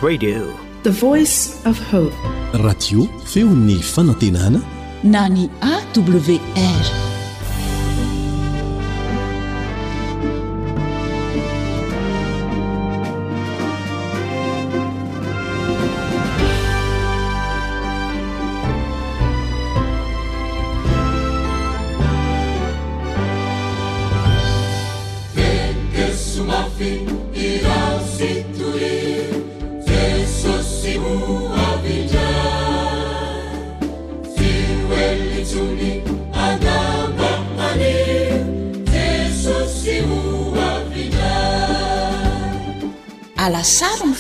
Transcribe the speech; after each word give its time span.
فeuni 3.32 3.80
فanotinan 3.84 4.60
nani 5.04 5.50
awr 5.72 7.07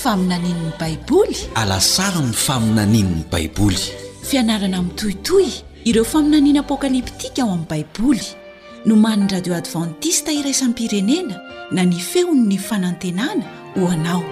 bo 0.07 1.23
alasary 1.59 2.19
ny 2.23 2.31
faminaninny 2.45 3.23
baiboly 3.29 3.77
fianarana 4.23 4.77
ami'toitoy 4.79 5.45
ireo 5.83 6.05
faminaniana 6.07 6.59
apokaliptika 6.63 7.41
ao 7.43 7.49
amin'ny 7.51 7.67
baiboly 7.71 8.27
no 8.87 8.95
man'ny 8.95 9.27
radio 9.27 9.53
advantista 9.59 10.31
iraisan 10.31 10.71
pirenena 10.73 11.35
na 11.75 11.83
ny 11.85 11.97
feon''ny 12.11 12.55
fanantenana 12.57 13.43
ho 13.75 13.83
anao 13.91 14.23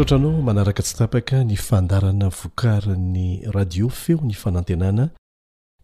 sotra 0.00 0.16
anao 0.16 0.40
manaraka 0.42 0.82
tsy 0.82 0.96
tapaka 0.96 1.44
ny 1.44 1.56
fandarana 1.60 2.28
vokari'ny 2.32 3.44
radio 3.52 3.88
feo 3.92 4.20
ny 4.24 4.32
fanantenana 4.34 5.10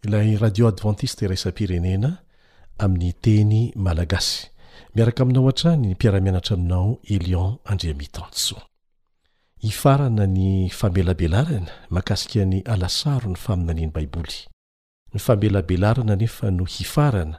ilay 0.08 0.36
radio 0.40 0.68
adventiste 0.72 1.24
iraisampirenena 1.28 2.16
amin'ny 2.78 3.12
teny 3.22 3.72
malagasy 3.76 4.48
miaraka 4.94 5.22
aminao 5.22 5.48
atrany 5.52 5.82
ny 5.86 5.92
mpiara-mianatra 5.94 6.56
aminao 6.56 6.96
elion 7.04 7.56
andramtas 7.68 8.54
hifarana 9.60 10.24
ny 10.26 10.70
famelabelarana 10.72 11.72
makasika 11.92 12.44
ny 12.48 12.60
alasaro 12.64 13.28
ny 13.36 13.36
faminaniany 13.36 13.92
baiboly 13.92 14.36
ny 15.12 15.20
famelabelarana 15.20 16.16
nefa 16.16 16.48
no 16.50 16.64
hifarana 16.64 17.38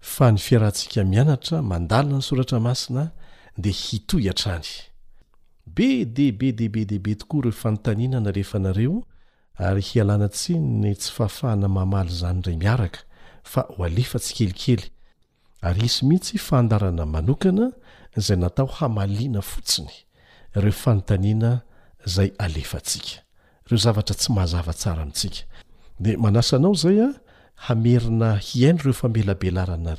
fa 0.00 0.32
ny 0.34 0.38
fiarahantsika 0.42 1.04
mianatra 1.06 1.62
mandalany 1.62 2.22
soratra 2.22 2.58
masina 2.60 3.10
de 3.58 3.70
hitoy 3.70 4.26
atrany 4.30 4.89
be 5.76 6.04
de 6.06 6.32
be 6.32 6.52
de 6.54 6.68
be 6.68 6.84
de 6.84 6.98
be 6.98 7.14
tokoa 7.16 7.42
reo 7.42 7.52
fanontanina 7.52 8.20
na 8.20 8.30
rehefanareo 8.30 9.04
ary 9.56 9.82
hialana 9.82 10.28
tsin 10.28 10.80
ny 10.80 10.94
tsy 10.96 11.12
fahafahana 11.14 11.68
mamaly 11.68 12.10
zany 12.20 12.42
ray 12.44 12.56
miaraka 12.56 12.98
fa 13.44 13.62
ho 13.68 13.84
alefa 13.86 14.18
tsykelikely 14.18 14.90
ary 15.62 15.82
isy 15.86 16.04
mihitsy 16.06 16.38
fandana 16.38 17.06
manokana 17.06 17.72
zay 18.16 18.36
natao 18.36 18.66
hamaliana 18.66 19.40
fotsiny 19.42 19.92
reo 20.54 20.72
fanntanina 20.72 21.60
zay 22.04 22.30
ezyhazyoeaehea 22.44 24.58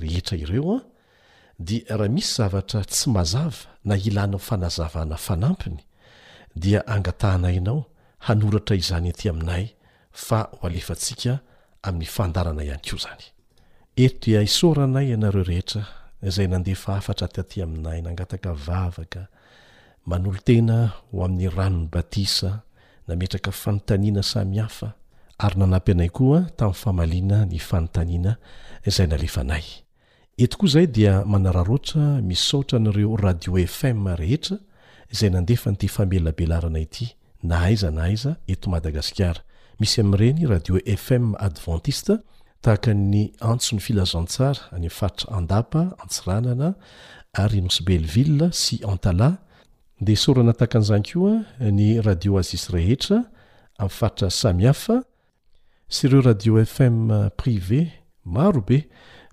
ieadi 0.09 1.79
raha 1.89 2.07
misy 2.15 2.31
zavatra 2.37 2.81
tsy 2.89 3.05
mazava 3.13 3.70
na 3.85 3.95
ilana 3.97 4.37
fanazavana 4.37 5.17
fanampiny 5.17 5.77
dia 6.55 6.87
angatahnay 6.87 7.53
ianao 7.55 7.85
hanoratra 8.17 8.75
izany 8.75 9.09
aty 9.09 9.29
aminay 9.29 9.65
fa 10.11 10.41
ho 10.51 10.67
alefantsika 10.67 11.39
amin'ny 11.83 12.05
fndarana 12.15 12.63
ihany 12.63 12.81
ko 12.87 12.97
zany 12.97 13.23
etda 14.05 14.41
isoranay 14.49 15.05
ianaeo 15.09 15.43
rehetzay 15.49 16.47
deafatra 16.65 17.27
ty 17.27 17.41
aty 17.41 17.57
aminay 17.65 18.01
nangataka 18.01 18.53
vavaka 18.53 19.21
manolotena 20.05 20.77
ho 21.11 21.25
amin'ny 21.25 21.49
ranony 21.57 21.87
batisa 21.93 22.51
nametraka 23.07 23.51
fanontaniana 23.51 24.23
samyhafa 24.23 24.89
ary 25.45 25.55
nanampy 25.59 25.91
anay 25.93 26.09
koa 26.17 26.39
tami'nyfamalina 26.57 27.37
ny 27.45 27.59
fanontaniana 27.69 28.31
zay 28.95 29.07
naefanay 29.07 29.63
etoko 30.46 30.68
zay 30.68 30.88
dia 30.90 31.22
manararotra 31.25 32.18
misotra 32.22 32.79
nareo 32.79 33.13
radio 33.19 33.53
fm 33.62 34.07
rehetra 34.18 34.57
zay 35.12 35.29
nandefa 35.29 35.69
nty 35.72 35.88
famelabelaana 35.96 36.79
ity 36.85 37.06
nahaizanahaiza 37.50 38.31
etomadagaskara 38.53 39.41
misy 39.79 40.02
am'reny 40.02 40.46
radio 40.50 40.81
fm 40.97 41.25
adventiste 41.38 42.13
tahakany 42.66 43.24
antso 43.52 43.75
ny 43.78 43.81
filazantsara 43.85 44.62
ny 44.81 44.90
fatra 44.90 45.62
aasiranna 46.02 46.73
ary 47.44 47.62
nosy 47.62 47.84
belevil 47.85 48.50
sy 48.52 48.81
enta 48.91 49.13
de 50.06 50.16
sorana 50.23 50.53
tahaka 50.59 50.79
n'zanykoa 50.81 51.35
ny 51.78 52.02
radio 52.08 52.40
azis 52.41 52.66
rehetra 52.75 53.18
fatra 54.00 54.29
samiaf 54.34 54.84
sy 55.96 56.08
ireo 56.09 56.22
radio 56.25 56.58
fm 56.66 57.29
priv 57.38 57.68
marobe 58.25 58.79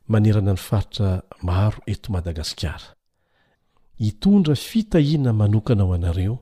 manerana 0.09 0.53
ny 0.57 0.61
faritra 0.61 1.23
maro 1.45 1.81
eto 1.87 2.11
madagasikara 2.13 2.89
hitondra 4.01 4.55
fitahiana 4.55 5.33
manokana 5.33 5.83
ao 5.83 5.93
anareo 5.95 6.37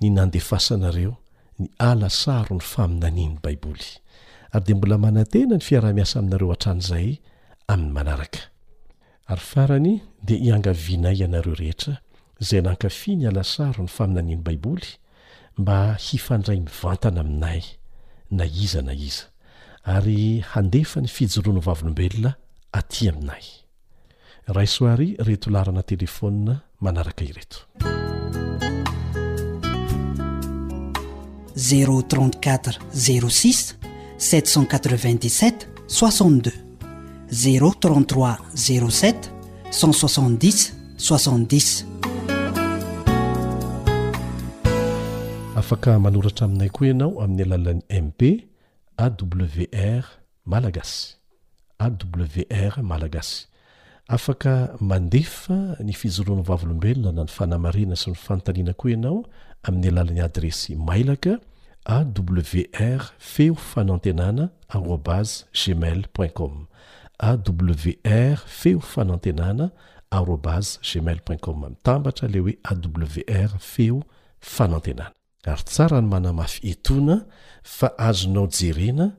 ny 0.00 0.10
nandefasanareo 0.12 1.16
ny 1.58 1.66
alasaro 1.78 2.56
ny 2.56 2.62
faminaniany 2.72 3.38
baiboly 3.42 3.86
ary 4.52 4.64
de 4.64 4.74
mbola 4.74 4.98
manantena 4.98 5.54
ny 5.56 5.62
fiaraha-miasa 5.68 6.18
aminareo 6.20 6.52
a-tran'izay 6.52 7.08
amin'ny 7.68 7.92
manaraka 7.92 8.40
ary 9.32 9.44
farany 9.52 9.92
dea 10.26 10.36
iangavianay 10.48 11.16
ianareo 11.22 11.54
rehetra 11.54 11.94
izay 12.42 12.60
nankafi 12.62 13.16
ny 13.16 13.24
alasaro 13.30 13.82
ny 13.88 13.88
faminaniany 13.96 14.42
baiboly 14.42 14.88
mba 15.58 15.94
hifandray 15.96 16.60
mivantana 16.60 17.20
aminay 17.24 17.60
na 18.30 18.44
iza 18.46 18.82
na 18.84 18.92
iza 18.92 19.24
ary 19.88 20.40
handefa 20.52 21.00
ny 21.00 21.08
fijoroano 21.08 21.60
vavolombelona 21.64 22.32
aty 22.72 23.08
aminay 23.10 23.42
raisoary 24.56 25.16
reto 25.28 25.50
larana 25.50 25.82
telefona 25.90 26.54
manaraka 26.84 27.22
iretoz34 27.24 27.86
06 32.92 33.78
787 34.18 35.68
62 35.88 36.52
z33 37.28 38.14
07 38.54 39.20
6 39.70 40.04
6 40.96 41.84
afaka 45.60 45.90
manoratra 46.04 46.44
aminay 46.48 46.70
koa 46.74 46.86
ianao 46.90 47.20
amin'ny 47.24 47.42
alalan'ny 47.56 47.82
mp 48.06 48.20
awr 49.04 50.04
malagasy 50.52 51.02
awr 51.80 52.82
malagasy 52.82 53.46
afaka 54.08 54.74
mandefa 54.80 55.76
ny 55.84 55.92
fizoroany 55.92 56.42
vavlombelona 56.46 57.12
na 57.12 57.24
ny 57.26 57.30
fanamarena 57.36 57.96
sy 57.98 58.12
ny 58.12 58.18
fanotaniana 58.24 58.74
koa 58.78 58.92
ianao 58.94 59.18
amin'ny 59.66 59.90
alalan'ny 59.92 60.22
adresy 60.24 60.76
mailaka 60.78 61.34
awr 61.90 63.10
feo 63.18 63.54
fanantenana 63.58 64.48
arobas 64.68 65.44
gmailintcom 65.60 66.54
awr 67.28 68.38
feo 68.58 68.80
fanantenana 68.80 69.70
arobas 70.10 70.78
gmail 70.86 71.20
intcom 71.34 71.64
mtambatra 71.74 72.28
ley 72.30 72.40
hoe 72.40 72.56
awr 72.70 73.50
feo 73.58 74.00
fanantenana 74.40 75.12
ary 75.46 75.62
tsara 75.66 76.00
ny 76.00 76.06
manamafy 76.08 76.60
etoana 76.70 77.16
fa 77.62 77.88
azonao 77.98 78.46
jerena 78.50 79.12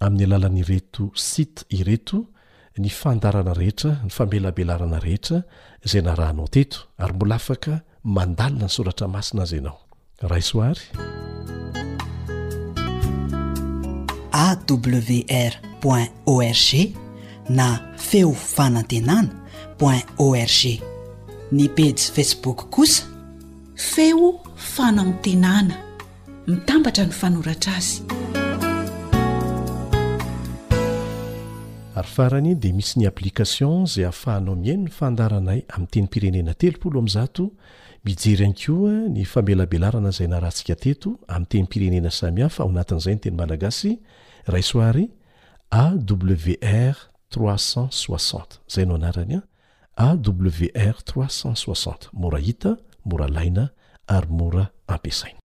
amin'ny 0.00 0.26
alalan'nyreto 0.26 1.10
site 1.14 1.64
ireto 1.78 2.18
ny 2.82 2.90
fandarana 3.00 3.52
rehetra 3.60 3.90
ny 4.06 4.10
famelabelarana 4.16 4.98
rehetra 5.06 5.38
izay 5.86 6.02
na 6.06 6.12
rahnao 6.20 6.46
teto 6.54 6.78
ary 7.02 7.14
mbola 7.16 7.34
afaka 7.40 7.72
mandalina 8.16 8.66
ny 8.66 8.70
soratra 8.76 9.06
masina 9.14 9.42
azy 9.46 9.54
ianao 9.58 9.78
raisoary 10.30 10.84
awr 14.46 15.54
org 16.34 16.66
na 17.58 17.66
feo 18.08 18.30
fanantenana 18.54 19.34
poin 19.80 20.02
org 20.28 20.60
ny 21.56 21.64
paze 21.76 22.06
facebook 22.16 22.60
kosa 22.74 23.00
feo 23.90 24.28
fanantenana 24.74 25.74
mitambatra 26.48 27.04
ny 27.10 27.12
fanoratra 27.20 27.72
azy 27.80 27.96
ary 31.98 32.06
farany 32.08 32.54
di 32.58 32.70
misy 32.72 32.96
ny 33.00 33.06
aplikasion 33.06 33.86
zay 33.92 34.04
ahafahanao 34.04 34.54
mihaino 34.56 34.82
ny 34.84 34.90
fandaranay 34.98 35.60
amin'ny 35.74 35.88
teny 35.90 36.04
mpirenena 36.06 36.54
telopolo 36.54 36.98
amizato 37.00 37.44
mijery 38.04 38.44
an 38.46 38.52
keoa 38.60 38.92
ny 39.14 39.24
famelabelarana 39.26 40.10
zay 40.16 40.26
na 40.28 40.38
rahantsika 40.40 40.74
teto 40.84 41.10
amin'nyteny 41.28 41.66
pirenena 41.72 42.10
sami 42.20 42.40
afa 42.48 42.62
ao 42.62 42.68
anatin'izay 42.70 43.14
nyteny 43.16 43.36
malagasy 43.40 43.90
raiso 44.52 44.82
ary 44.88 45.06
awr-360 45.70 48.46
zay 48.74 48.86
no 48.86 48.94
anarany 48.98 49.34
an 49.34 49.42
awr 49.96 50.92
360 51.02 51.96
mora 52.12 52.38
hita 52.38 52.76
mora 53.04 53.28
laina 53.28 53.64
ary 54.06 54.28
mora 54.30 54.70
ampiasaina 54.86 55.38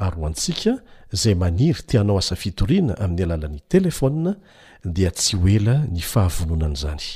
aro 0.00 0.26
antsika 0.26 0.78
izay 1.12 1.34
maniry 1.34 1.82
tianao 1.86 2.18
asa 2.22 2.36
fitoriana 2.42 2.94
amin'ny 3.04 3.22
alalan'ni 3.26 3.60
telefona 3.72 4.32
dia 4.96 5.10
tsy 5.18 5.34
ho 5.40 5.46
ela 5.56 5.74
ny 5.94 6.00
fahavononana 6.12 6.74
zany 6.82 7.06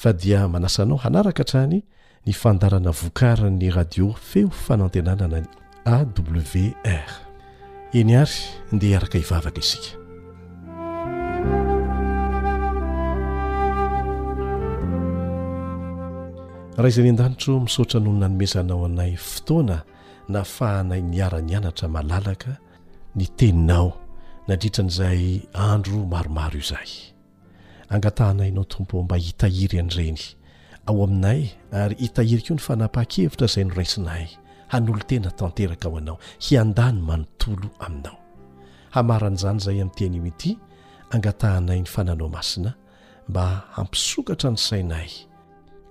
fa 0.00 0.10
dia 0.22 0.40
manasanao 0.52 0.98
hanaraka 1.04 1.42
htrany 1.46 1.78
ny 2.26 2.32
fandarana 2.40 2.90
vokarin'ny 3.00 3.66
radio 3.78 4.06
feo 4.30 4.48
fanantenanana 4.64 5.38
ny 5.44 5.48
awr 5.96 7.08
eny 7.98 8.12
ary 8.20 8.38
nde 8.74 8.86
araka 8.98 9.16
hivavaka 9.22 9.60
isika 9.64 9.90
raha 16.76 16.88
iza 16.92 17.02
ny 17.02 17.10
an-danito 17.16 17.60
misotra 17.66 17.98
nohono 18.00 18.18
nanomesanao 18.22 18.84
anay 18.88 19.12
fotoana 19.30 19.78
nafahanay 20.28 21.00
niara-ny 21.06 21.54
anatra 21.56 21.88
malalaka 21.96 22.52
ny 23.18 23.24
teninao 23.38 23.88
nadritra 24.50 24.82
n'izay 24.86 25.22
andro 25.66 25.98
maromaro 26.12 26.58
io 26.58 26.62
izahay 26.66 26.92
angatahanay 27.94 28.50
nao 28.54 28.64
tompo 28.72 28.94
mba 29.04 29.16
hitahiry 29.24 29.78
an'ireny 29.82 30.18
ao 30.88 30.96
aminay 31.06 31.40
ary 31.82 31.96
hitahiri 32.02 32.42
ka 32.46 32.50
io 32.52 32.56
ny 32.58 32.64
fanapaha-kevitra 32.66 33.46
izay 33.50 33.64
noraisina 33.68 34.10
hay 34.18 34.26
hanolo 34.74 35.00
tena 35.10 35.30
tanteraka 35.38 35.86
ao 35.88 35.96
anao 36.00 36.18
hiandany 36.44 36.98
manontolo 37.08 37.68
aminao 37.86 38.18
hamaran'izany 38.94 39.58
izay 39.62 39.76
amin'ny 39.80 39.94
tenyio 39.98 40.22
ity 40.32 40.50
angatahanay 41.14 41.80
ny 41.84 41.88
fananao 41.94 42.28
masina 42.36 42.70
mba 43.28 43.44
hampisokatra 43.78 44.48
ny 44.54 44.58
sainay 44.68 45.08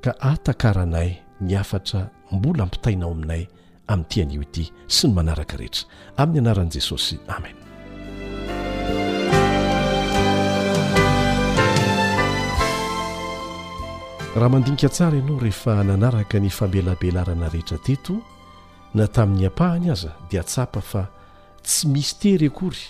ka 0.03 0.11
atankaranay 0.31 1.09
ni 1.45 1.53
afatra 1.63 1.99
mbola 2.35 2.61
ampitaina 2.67 3.05
ao 3.07 3.15
aminay 3.17 3.43
amin'ny 3.87 4.07
tianyio 4.09 4.41
ity 4.41 4.65
sy 4.87 5.07
ny 5.09 5.13
manaraka 5.19 5.57
rehetra 5.57 5.87
amin'ny 6.17 6.41
anaran'i 6.43 6.71
jesosy 6.73 7.17
amen 7.29 7.53
raha 14.35 14.49
mandinika 14.49 14.89
tsara 14.89 15.17
ianao 15.17 15.39
rehefa 15.39 15.83
nanaraka 15.83 16.39
ny 16.39 16.49
fambelabelarana 16.49 17.49
rehetra 17.53 17.77
teto 17.77 18.17
na 18.93 19.07
tamin'ny 19.07 19.45
ampahany 19.47 19.91
aza 19.93 20.11
dia 20.31 20.43
tsapa 20.43 20.81
fa 20.81 21.05
tsy 21.63 21.87
misy 21.93 22.15
tery 22.19 22.47
akory 22.49 22.81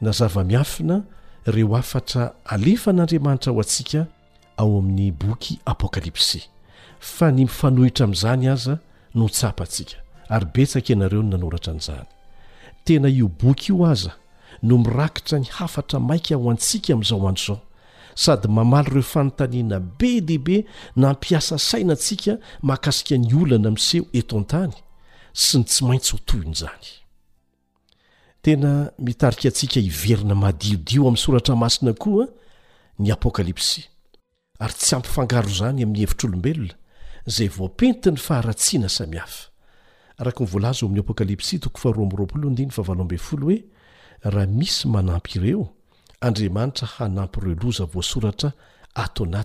na 0.00 0.10
zava-miafina 0.12 1.02
reo 1.46 1.76
afatra 1.76 2.32
alefan'andriamanitra 2.44 3.52
ho 3.52 3.60
antsika 3.60 4.06
ao 4.56 4.78
amin'ny 4.78 5.10
boky 5.12 5.58
apôkalipsi 5.64 6.42
fa 7.00 7.30
ny 7.30 7.46
fanohitra 7.48 8.04
amin'izany 8.08 8.48
aza 8.48 8.80
no 9.14 9.28
tsapa 9.28 9.64
antsika 9.68 10.05
ary 10.28 10.46
betsaka 10.54 10.92
ianareo 10.92 11.22
ny 11.22 11.28
nanoratra 11.30 11.72
nyizany 11.74 12.06
tena 12.84 13.08
io 13.08 13.28
boka 13.28 13.66
io 13.68 13.84
aza 13.86 14.12
no 14.62 14.78
mirakitra 14.78 15.38
ny 15.38 15.48
hafatra 15.50 16.00
mainka 16.00 16.34
ho 16.36 16.50
antsiaka 16.50 16.92
amin'izao 16.92 17.28
anto 17.28 17.44
izao 17.52 17.60
sady 18.14 18.48
mamaly 18.48 18.88
ireo 18.90 19.02
fanontaniana 19.02 19.80
be 19.80 20.20
dihibe 20.20 20.64
na 20.96 21.12
mpiasa 21.12 21.58
saina 21.58 21.92
antsika 21.92 22.38
makasika 22.62 23.16
ny 23.18 23.34
olana 23.34 23.68
amin'seho 23.68 24.06
eto 24.12 24.36
an-tany 24.40 24.72
sy 25.32 25.58
ny 25.58 25.64
tsy 25.64 25.84
maintsy 25.84 26.12
hotoyina 26.12 26.50
izany 26.52 26.86
tena 28.42 28.72
mitarika 28.98 29.48
antsika 29.48 29.80
hiverina 29.80 30.34
madiodio 30.34 31.02
amin'ny 31.06 31.22
soratra 31.22 31.54
masina 31.56 31.92
koaa 31.92 32.28
ny 32.98 33.12
apokalipsia 33.12 33.84
ary 34.58 34.74
tsy 34.74 34.94
ampifangaro 34.96 35.48
izany 35.52 35.82
amin'ny 35.84 36.00
hevitr'olombelona 36.06 36.74
izay 37.28 37.48
voapenty 37.56 38.10
ny 38.10 38.18
faharatsiana 38.26 38.88
samihafa 38.88 39.52
araky 40.18 40.42
nyvoalazo 40.42 40.86
amin'ny 40.86 41.00
apokalipsy 41.00 41.58
toko 41.58 41.78
fahro 41.80 42.02
amropo 42.02 42.38
i 42.38 42.68
oooe 42.72 43.64
rah 44.22 44.46
misy 44.48 44.88
manampy 44.88 45.38
ireo 45.38 45.68
andriamanitra 46.20 46.86
hanampyreo 46.96 47.54
lozaoasoatra 47.62 48.52
atat 48.94 49.26
nga 49.28 49.44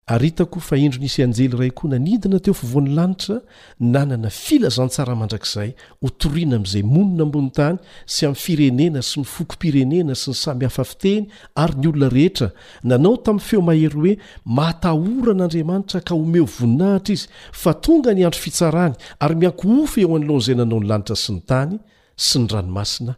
ary 0.09 0.27
hitako 0.29 0.61
fa 0.63 0.77
endro 0.79 1.01
nisy 1.03 1.23
anjely 1.25 1.57
ray 1.59 1.71
koa 1.75 1.91
nanidina 1.91 2.39
teo 2.39 2.55
fovoan'ny 2.55 2.93
lanitra 2.95 3.41
nanana 3.81 4.31
filazantsara 4.31 5.17
mandrakzay 5.19 5.73
hotoriana 6.03 6.55
amin'izay 6.61 6.85
monona 6.87 7.25
ambony 7.27 7.51
tany 7.57 7.81
sy 8.07 8.29
amin'ny 8.29 8.43
firenena 8.43 9.03
sy 9.03 9.19
ny 9.19 9.27
foko 9.27 9.59
pirenena 9.63 10.15
sy 10.15 10.31
ny 10.31 10.37
samy 10.43 10.69
hafafitehny 10.69 11.25
ary 11.63 11.75
ny 11.83 11.89
olona 11.91 12.11
rehetra 12.15 12.49
nanao 12.85 13.17
tamin'ny 13.17 13.47
feo 13.49 13.63
mahery 13.67 13.91
hoe 13.99 14.15
matahoran'andriamanitra 14.45 16.01
ka 16.07 16.15
homeo 16.15 16.47
voninahitra 16.55 17.15
izy 17.17 17.27
fa 17.63 17.75
tonga 17.75 18.15
ny 18.15 18.23
andro 18.25 18.41
fitsarany 18.47 18.95
ary 19.19 19.35
miankoofy 19.43 20.07
eo 20.07 20.15
an'loha'izay 20.17 20.57
nanao 20.63 20.81
ny 20.81 20.87
lanitra 20.93 21.17
sy 21.19 21.33
ny 21.35 21.43
tany 21.51 21.77
sy 22.17 22.45
ny 22.45 22.49
ranomasina 22.55 23.17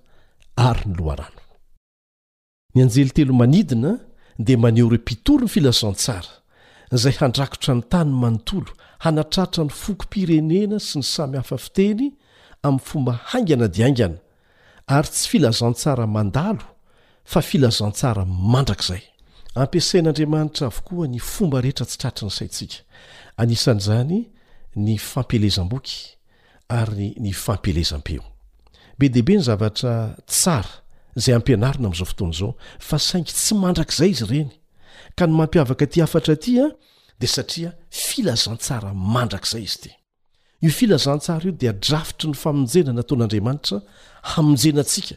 ary 0.56 0.86
ny 0.88 0.96
loharano 0.96 1.36
zayandrtrany 6.96 7.82
tany 7.82 8.10
manontolo 8.10 8.66
hanatratra 9.02 9.64
ny 9.64 9.70
foko 9.70 10.06
pirenena 10.10 10.78
sy 10.80 10.98
ny 10.98 11.02
samy 11.06 11.36
hafa 11.36 11.58
fiteny 11.60 12.12
amin'ny 12.62 12.84
fomba 12.86 13.12
haingana 13.32 13.68
diangana 13.68 14.16
ary 14.98 15.08
tsy 15.12 15.28
filazantsara 15.32 16.06
mandalo 16.06 16.64
fafiaznsaramandrakzayaiaanybeny 17.28 20.08
aiyezmboazaootaao 20.10 22.30
aingy 33.14 33.32
tsy 33.34 33.54
mandrakzay 33.60 34.10
izy 34.16 34.24
reny 34.30 34.52
ka 35.18 35.26
ny 35.26 35.32
mampiavaka 35.34 35.86
ty 35.90 36.00
afatra 36.02 36.36
ty 36.38 36.60
a 36.62 36.66
ah, 36.68 36.74
dia 37.18 37.28
satria 37.28 37.70
filazantsara 38.04 38.90
mandrakizay 38.94 39.62
izy 39.66 39.78
ity 39.82 39.90
io 40.66 40.70
filazantsara 40.78 41.42
io 41.48 41.52
dia 41.62 41.72
drafitry 41.86 42.28
ny 42.30 42.36
famonjena 42.42 42.92
nataoan'andriamanitra 42.94 43.76
hamonjenantsika 44.32 45.16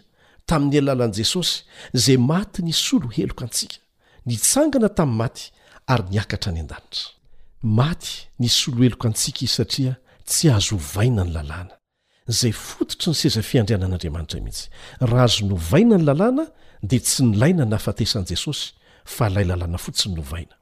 tamin'ny 0.50 0.78
alalan'i 0.82 1.18
jesosy 1.22 1.62
izay 1.98 2.18
maty 2.32 2.64
ny 2.66 2.74
solo 2.86 3.08
heloka 3.18 3.46
antsika 3.46 3.78
nitsangana 4.26 4.90
tamin'ny 4.98 5.22
maty 5.22 5.44
ary 5.94 6.04
niakatra 6.12 6.50
any 6.52 6.62
an-danitra 6.66 7.06
maty 7.80 8.14
ny 8.42 8.50
solo 8.60 8.82
heloka 8.86 9.06
antsika 9.12 9.40
izy 9.46 9.56
satria 9.60 9.94
tsy 10.30 10.50
azo 10.58 10.76
hovaina 10.82 11.24
ny 11.26 11.32
lalàna 11.38 11.74
izay 12.32 12.52
fototry 12.68 13.14
ny 13.14 13.18
seza 13.22 13.42
fiandrianan'andriamanitra 13.50 14.42
mihitsy 14.46 14.66
raha 15.10 15.24
azo 15.30 15.42
nyovaina 15.46 15.96
ny 15.98 16.06
lalàna 16.10 16.44
dia 16.90 17.00
tsy 17.06 17.22
nylaina 17.30 17.64
n 17.70 17.76
afatesan'i 17.78 18.30
jesosy 18.34 18.74
fa 19.06 19.30
lay 19.30 19.46
lalàna 19.46 19.78
fotsiny 19.78 20.16
novaina 20.18 20.56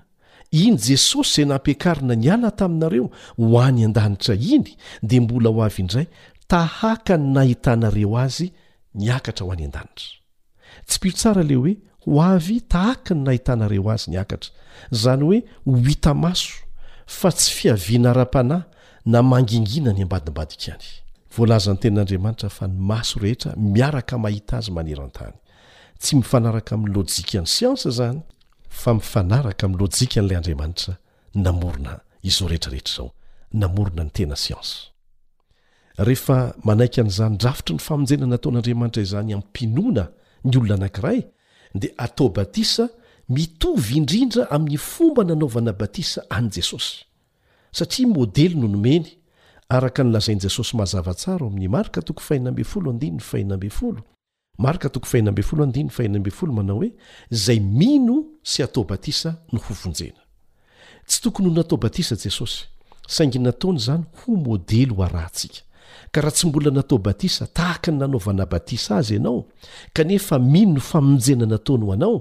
iny 0.51 0.77
jesosy 0.87 1.41
izay 1.41 1.43
e 1.43 1.45
nampiakarina 1.51 2.15
nyana 2.15 2.51
taminareo 2.51 3.09
ho 3.37 3.61
any 3.63 3.83
an-danitra 3.85 4.35
iny 4.35 4.75
dia 5.03 5.21
mbola 5.21 5.49
ho 5.49 5.63
avy 5.63 5.81
indray 5.83 6.07
tahaka 6.51 7.15
ny 7.17 7.31
nahitanareo 7.35 8.17
azy 8.19 8.51
nyakatra 9.03 9.45
ho 9.45 9.51
any 9.53 9.63
an-danitra 9.67 10.09
tsy 10.87 10.97
piro 11.01 11.15
tsara 11.19 11.43
ley 11.49 11.55
hoe 11.61 11.73
ho 12.03 12.21
avy 12.21 12.57
tahaka 12.71 13.15
ny 13.15 13.21
nahitanareo 13.25 13.87
azy 13.93 14.11
ny 14.11 14.17
akatra 14.23 14.51
zany 15.01 15.21
hoe 15.27 15.39
ho 15.65 15.73
hita 15.85 16.13
maso 16.23 16.53
fa 17.19 17.29
tsy 17.37 17.49
fiavina 17.55 18.09
ara-panahy 18.13 18.63
na 19.11 19.19
mangingina 19.31 19.93
ny 19.95 20.03
ambadimbadika 20.05 20.73
any 20.75 20.85
voalaza 21.35 21.71
n'ny 21.71 21.79
tenan'andriamanitra 21.81 22.49
fa 22.57 22.67
ny 22.67 22.75
maso 22.91 23.19
rehetra 23.23 23.51
miaraka 23.71 24.15
mahita 24.23 24.57
azy 24.59 24.71
maneran-tany 24.75 25.35
tsy 26.01 26.11
mifanaraka 26.19 26.75
amin'ny 26.75 26.91
lojika 26.97 27.39
n'ny 27.39 27.47
siansa 27.55 27.89
zany 27.99 28.19
fa 28.81 28.91
mifanaraka 28.99 29.63
amin'ny 29.65 29.79
lojika 29.81 30.19
n'ilay 30.21 30.37
andriamanitra 30.39 30.93
namorona 31.33 31.93
izao 32.29 32.47
rehetrarehetra 32.51 32.93
izao 32.93 33.09
namorona 33.61 34.03
ny 34.03 34.09
tena 34.11 34.35
siansy 34.35 34.90
rehefa 36.03 36.53
manaika 36.63 37.03
n'izanyrafitry 37.03 37.73
ny 37.75 37.79
famonjena 37.87 38.25
nataon'andriamanitra 38.33 39.01
izany 39.05 39.31
ami'ympinoana 39.35 40.03
ny 40.47 40.55
olona 40.57 40.75
anankiray 40.79 41.19
dia 41.81 41.93
atao 41.97 42.27
batisa 42.37 42.85
mitovy 43.29 43.93
indrindra 44.01 44.43
amin'ny 44.55 44.77
fomba 44.77 45.23
nanaovana 45.23 45.73
batisa 45.81 46.19
an' 46.29 46.49
jesosy 46.55 47.03
satria 47.77 48.07
modely 48.07 48.55
no 48.61 48.67
nomeny 48.67 49.05
araka 49.69 50.03
nylazain'i 50.03 50.41
jesosy 50.45 50.73
mahazavatsara 50.77 51.43
ami'ny 51.49 51.67
markaoe 54.57 56.89
zay 57.43 57.59
mino 57.59 58.17
sy 58.51 58.59
ataobatisa 58.63 59.29
no 59.53 59.59
hoonjena 59.67 60.21
tsy 61.07 61.21
tokony 61.21 61.49
h 61.49 61.51
n 61.55 61.59
atao 61.61 61.77
batisa 61.77 62.15
jesosy 62.15 62.65
saingy 63.07 63.39
nataonyzany 63.39 64.03
ho 64.19 64.35
modely 64.35 64.89
arahasika 65.05 65.61
ka 66.11 66.21
raha 66.23 66.31
tsy 66.35 66.47
mbola 66.47 66.71
natao 66.71 66.97
batisa 66.97 67.47
tahaka 67.47 67.91
ny 67.91 67.97
nanaovana 67.99 68.45
batisa 68.45 68.97
azy 68.97 69.13
ianao 69.15 69.47
kanefa 69.93 70.39
min 70.39 70.73
no 70.73 70.79
famonjenanataono 70.79 71.85
o 71.89 71.93
anao 71.93 72.17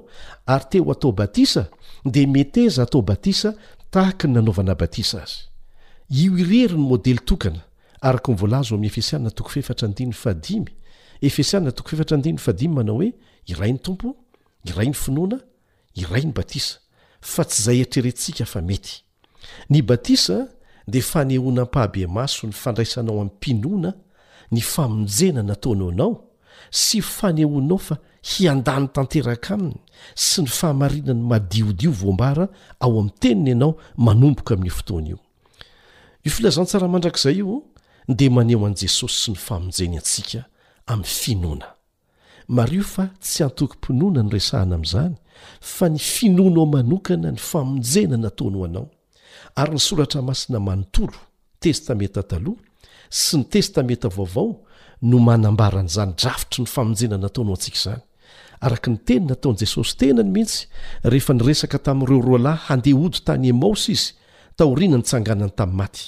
ary 0.47 0.65
teo 0.71 0.91
atao 0.93 1.13
batisa 1.13 1.63
dea 2.05 2.27
meteza 2.27 2.83
atao 2.83 3.03
batisa 3.03 3.55
tahaka 3.91 4.29
ny 4.29 4.35
nanaovana 4.35 4.75
batisa 4.75 5.19
azy 5.25 5.39
io 6.25 6.33
irery 6.39 6.75
ny 6.79 6.87
modely 6.91 7.21
tokana 7.25 7.61
araka 8.01 8.33
nyvolazo 8.33 8.75
amin'y 8.75 8.91
efesiana 8.91 9.31
toko 9.31 9.51
fefatra 9.51 9.89
ad 9.89 10.49
efesiana 11.23 11.71
toko 11.73 11.89
fefatra 11.89 12.17
diad 12.17 12.63
manao 12.75 12.95
hoe 12.97 13.09
iray 13.53 13.73
ny 13.73 13.79
tompo 13.79 14.09
iray 14.65 14.87
ny 14.89 14.95
finoana 15.05 15.39
iray 15.95 16.23
ny 16.27 16.33
batisa 16.33 16.79
fa 17.21 17.45
tsy 17.45 17.61
izay 17.61 17.79
eritrerettsika 17.81 18.45
fa 18.47 18.61
mety 18.69 19.03
ny 19.71 19.83
batisa 19.83 20.49
dea 20.89 21.03
fanehoanam-pahabemaso 21.03 22.47
ny 22.47 22.53
fandraisanao 22.53 23.21
amin'ny 23.21 23.31
mpinoana 23.37 23.95
ny 24.51 24.61
famonjena 24.61 25.43
nataono 25.43 25.89
anao 25.89 26.25
sy 26.71 27.01
fanehonao 27.01 27.79
fa 27.79 27.97
hiandany 28.23 28.89
tanteraka 28.89 29.55
aminy 29.55 29.75
sy 30.15 30.43
ny 30.43 30.47
fahamarinany 30.49 31.23
madiodio 31.23 31.93
voambara 31.93 32.49
ao 32.81 32.91
amin'ny 32.91 33.13
teniny 33.21 33.49
ianao 33.51 33.75
manomboka 33.97 34.55
amin'ny 34.55 34.71
fotoanaio 34.71 35.19
io 36.25 36.31
filazantsara 36.33 36.89
mandrak'izay 36.89 37.35
io 37.39 37.63
ndea 38.09 38.31
maneho 38.31 38.67
an' 38.67 38.75
jesosy 38.77 39.17
sy 39.21 39.31
ny 39.31 39.39
famonjena 39.39 39.97
antsika 39.99 40.43
amin'ny 40.87 41.09
finoana 41.09 41.67
mar 42.49 42.73
io 42.75 42.83
fa 42.83 43.07
tsy 43.21 43.43
antoky 43.45 43.77
mpinoana 43.77 44.23
ny 44.23 44.31
resahana 44.33 44.75
amin'izany 44.75 45.15
fa 45.61 45.89
ny 45.89 45.99
finonaao 45.99 46.67
manokana 46.67 47.31
ny 47.33 47.39
famonjena 47.39 48.17
nataono 48.17 48.65
anao 48.65 48.89
ary 49.57 49.73
ny 49.75 49.79
soratra 49.81 50.23
masina 50.23 50.59
manontolo 50.61 51.19
testameta 51.61 52.23
talha 52.23 52.55
sy 53.11 53.37
ny 53.41 53.45
testameta 53.51 54.09
vaovao 54.11 54.47
no 55.09 55.19
manambara 55.19 55.81
n'zany 55.83 56.15
drafotry 56.21 56.63
ny 56.63 56.67
famonjena 56.75 57.17
nataonao 57.19 57.55
antsikizany 57.59 58.03
arak 58.67 58.85
ny 58.91 58.97
teny 59.07 59.25
nataon' 59.31 59.59
jesosy 59.61 59.97
tenany 60.01 60.31
mihitsy 60.35 60.61
rehefa 61.05 61.35
nyresaka 61.35 61.79
tamin'ireo 61.87 62.23
ro 62.29 62.39
lahy 62.47 62.59
handehahodo 62.69 63.19
tany 63.27 63.49
emasy 63.55 63.93
izy 63.97 64.07
taorinany 64.57 65.03
tsanganany 65.05 65.53
tamin'ny 65.59 65.79
maty 65.81 66.03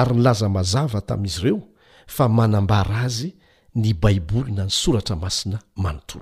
ary 0.00 0.12
nylaza 0.16 0.48
mazava 0.48 1.00
tamin'izy 1.00 1.40
reo 1.44 1.60
fa 2.06 2.28
manambara 2.28 2.96
azy 3.06 3.28
ny 3.74 3.94
baibolina 3.94 4.64
ny 4.64 4.70
soratra 4.70 5.16
masinanny 5.16 5.60
tsya 6.06 6.20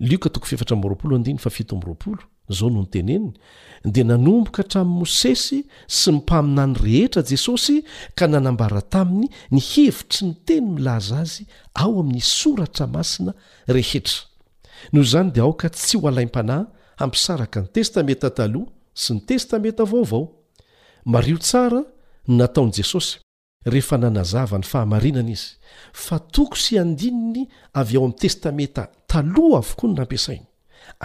lioka 0.00 0.30
tokoy 0.30 0.48
fefatra 0.48 0.76
mrao 0.76 1.38
fa 1.38 1.50
fit 1.50 1.72
mrol 1.72 1.96
izao 2.48 2.70
no 2.70 2.82
ny 2.82 2.88
teneniny 2.92 3.30
dia 3.84 4.04
nanomboka 4.04 4.62
hatramin'ni 4.62 4.98
mosesy 5.00 5.58
sy 5.88 6.10
ny 6.12 6.18
mpaminany 6.20 6.76
rehetra 6.84 7.22
jesosy 7.22 7.78
ka 8.16 8.26
nanambara 8.28 8.82
taminy 8.82 9.28
nyhevitry 9.50 10.26
ny 10.26 10.34
teny 10.46 10.66
milaza 10.76 11.16
azy 11.24 11.44
ao 11.74 11.92
amin'ny 12.00 12.20
soratra 12.34 12.86
masina 12.94 13.32
rehetra 13.66 14.28
noho 14.92 15.04
izany 15.08 15.30
dia 15.34 15.42
aoka 15.42 15.68
tsy 15.72 15.96
ho 16.00 16.04
alaim-panahy 16.10 16.66
hampisaraka 17.00 17.58
ny 17.64 17.68
testamenta 17.74 18.28
taloh 18.38 18.66
sy 19.02 19.10
ny 19.16 19.24
testameta 19.28 19.84
vaovao 19.92 20.22
mario 21.12 21.38
tsara 21.40 21.80
ny 22.28 22.34
nataon'i 22.38 22.76
jesosy 22.80 23.18
rehefa 23.66 23.98
nanazava 23.98 24.58
ny 24.58 24.62
fahamarinana 24.66 25.30
izy 25.32 25.54
fa 25.92 26.18
toko 26.18 26.56
sy 26.56 26.78
andininy 26.78 27.46
avy 27.74 27.96
ao 27.96 28.04
amin'ny 28.04 28.18
testamenta 28.20 28.84
taloha 29.12 29.58
avokoa 29.62 29.88
ny 29.90 29.94
nampiasainy 30.00 30.44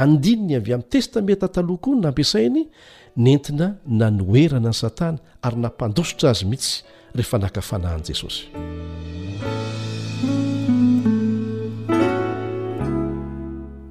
andininy 0.03 0.53
avy 0.59 0.71
amin'ny 0.75 0.89
testamenta 0.91 1.47
taloha 1.57 1.81
koa 1.83 1.95
ny 1.95 2.01
nampiasainy 2.05 2.61
nentina 3.25 3.67
nanoerana 4.01 4.67
ani 4.67 4.73
satana 4.81 5.17
ary 5.41 5.57
nampandosotra 5.65 6.27
azy 6.33 6.45
mihitsy 6.51 6.71
rehefa 7.15 7.37
nakafanahani 7.43 8.03
jesosy 8.09 8.39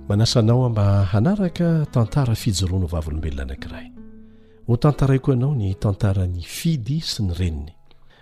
manasanao 0.09 0.69
mba 0.69 1.05
hanaraka 1.13 1.87
tantara 1.93 2.35
fijoroa 2.35 2.81
no 2.81 2.87
vavolombelona 2.87 3.43
anankiray 3.43 3.87
ho 4.67 4.77
tantaraiko 4.77 5.33
ianao 5.33 5.55
ny 5.55 5.75
tantara 5.81 6.27
ny 6.27 6.41
fidy 6.45 7.01
sy 7.01 7.23
ny 7.23 7.33
reniny 7.35 7.78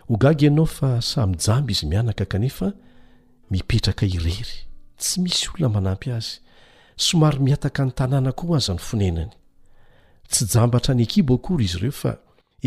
ho 0.08 0.16
gaga 0.16 0.46
ianao 0.46 0.66
fa 0.66 1.00
samy 1.02 1.36
jamby 1.46 1.72
izy 1.72 1.86
mianaka 1.86 2.24
kanefa 2.24 2.72
mipetraka 3.50 4.06
irery 4.06 4.46
tsy 4.98 5.14
misy 5.20 5.46
olona 5.50 5.68
manampy 5.74 6.08
azy 6.16 6.38
somary 7.06 7.38
miataka 7.46 7.80
ny 7.84 7.90
tanàna 7.98 8.32
koa 8.38 8.56
aza 8.58 8.72
ny 8.74 8.78
fonenany 8.88 9.32
tsy 10.30 10.44
jambatra 10.52 10.92
ny 10.94 11.02
ekibo 11.06 11.32
akory 11.36 11.64
izy 11.68 11.78
ireo 11.78 11.92
fa 12.02 12.12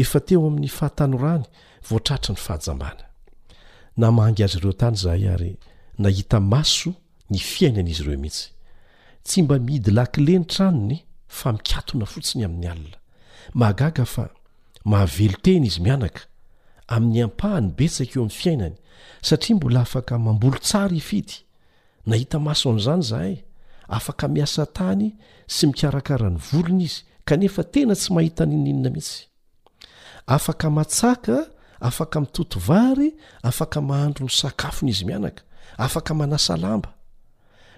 efa 0.01 0.19
teo 0.27 0.39
amin'ny 0.48 0.67
fahatanorany 0.77 1.46
voatrahatra 1.89 2.31
ny 2.34 2.39
fahajambana 2.46 3.03
namangy 4.01 4.41
azy 4.46 4.58
ireo 4.60 4.74
tany 4.81 4.96
zahay 5.03 5.24
ary 5.34 5.53
nahita 6.03 6.38
maso 6.53 6.89
ny 7.31 7.39
fiainan' 7.51 7.88
izy 7.93 8.03
ireo 8.03 8.19
mihitsy 8.24 8.46
tsy 9.25 9.38
mba 9.43 9.55
mihidy 9.65 9.91
lakileny 9.98 10.46
tranony 10.53 10.98
fa 11.38 11.48
mikatona 11.55 12.05
fotsiny 12.13 12.43
amin'ny 12.48 12.67
alina 12.72 12.98
mahagaga 13.60 14.05
fa 14.13 14.24
mahavelo 14.89 15.38
tena 15.46 15.65
izy 15.69 15.79
mianaka 15.88 16.22
amin'ny 16.96 17.22
ampahany 17.24 17.69
betsaka 17.77 18.13
eo 18.17 18.22
amn'ny 18.25 18.38
fiainany 18.41 18.75
satria 19.27 19.55
mbola 19.55 19.79
afaka 19.88 20.13
mambolo 20.25 20.58
tsara 20.67 20.93
ifidy 21.01 21.36
nahita 22.10 22.38
maso 22.39 22.65
an'zany 22.74 23.03
zahay 23.10 23.36
afaka 23.98 24.25
miasa 24.36 24.63
tany 24.77 25.08
sy 25.55 25.63
mikarakara 25.67 26.27
ny 26.34 26.39
volona 26.50 26.84
izy 26.88 27.00
kanefa 27.27 27.63
tena 27.74 27.93
tsy 28.00 28.10
mahita 28.15 28.43
nyninina 28.50 28.89
mihitsy 28.93 29.17
afaka 30.36 30.67
matsaka 30.77 31.36
afaka 31.88 32.17
mitotovary 32.24 33.08
afaka 33.50 33.77
mahandro 33.89 34.24
ny 34.27 34.34
sakafon'izy 34.41 35.03
mianaka 35.10 35.41
afaka 35.86 36.12
manasa 36.19 36.53
lamba 36.63 36.89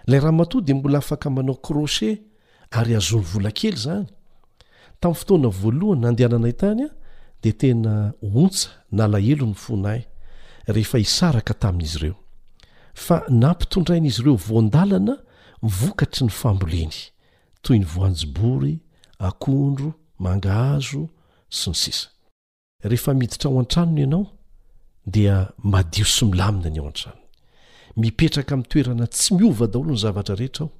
la 0.08 0.18
raha 0.24 0.32
matody 0.40 0.74
mbola 0.74 0.98
afaka 1.04 1.28
manao 1.36 1.56
kroche 1.66 2.10
ary 2.78 2.96
azony 2.96 3.26
vola 3.32 3.50
kely 3.60 3.78
zany 3.86 4.08
tami'ny 5.02 5.18
fotoana 5.20 5.50
voalohany 5.60 6.00
nandehanana 6.04 6.48
itanya 6.56 6.90
de 7.44 7.52
tena 7.54 8.14
ontsa 8.22 8.70
nalahelo 8.92 9.46
ny 9.50 9.54
fonay 9.58 10.02
rehefa 10.70 10.98
hisaraka 11.02 11.54
tamin'izy 11.54 11.98
ireo 12.00 12.16
fa 12.94 13.24
nampitondraina 13.30 14.08
izy 14.08 14.22
ireo 14.22 14.36
voandalana 14.48 15.16
vokatry 15.62 16.26
ny 16.28 16.36
famboleny 16.42 16.96
toy 17.62 17.80
ny 17.80 17.86
voanjobory 17.94 18.76
akondro 19.30 19.90
mangahazo 20.22 21.08
sy 21.62 21.70
ny 21.74 21.80
sisa 21.84 22.08
rehefa 22.88 23.14
miditra 23.18 23.50
ao 23.50 23.60
an-tranony 23.62 24.02
ianao 24.04 24.26
dia 25.06 25.50
madio 25.64 26.06
sy 26.06 26.26
milamina 26.30 26.68
any 26.70 26.78
ao 26.80 26.88
an-tranony 26.88 27.26
mipetraka 27.98 28.54
ami'ny 28.54 28.68
toerana 28.70 29.08
tsy 29.10 29.34
miova 29.38 29.66
daholo 29.68 29.92
ny 29.98 30.04
zavatra 30.04 30.36
rehetra 30.38 30.66
aho 30.70 30.74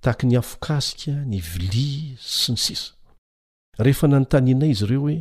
tahaky 0.00 0.26
ny 0.26 0.38
afokasika 0.38 1.12
ny 1.26 1.40
vilia 1.42 2.14
sy 2.22 2.52
ny 2.54 2.58
sisa 2.62 2.92
rehefa 3.82 4.06
nanontaniana 4.08 4.66
izy 4.70 4.84
ireo 4.86 5.00
hoe 5.02 5.18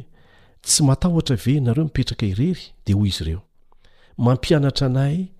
tsy 0.61 0.83
matahotra 0.83 1.35
ve 1.45 1.59
nareo 1.61 1.83
mipetraka 1.83 2.25
irery 2.25 2.71
de 2.87 2.93
hoy 2.93 3.09
izy 3.09 3.23
reo 3.23 3.41
mampianatra 4.17 4.87
anay 4.87 5.31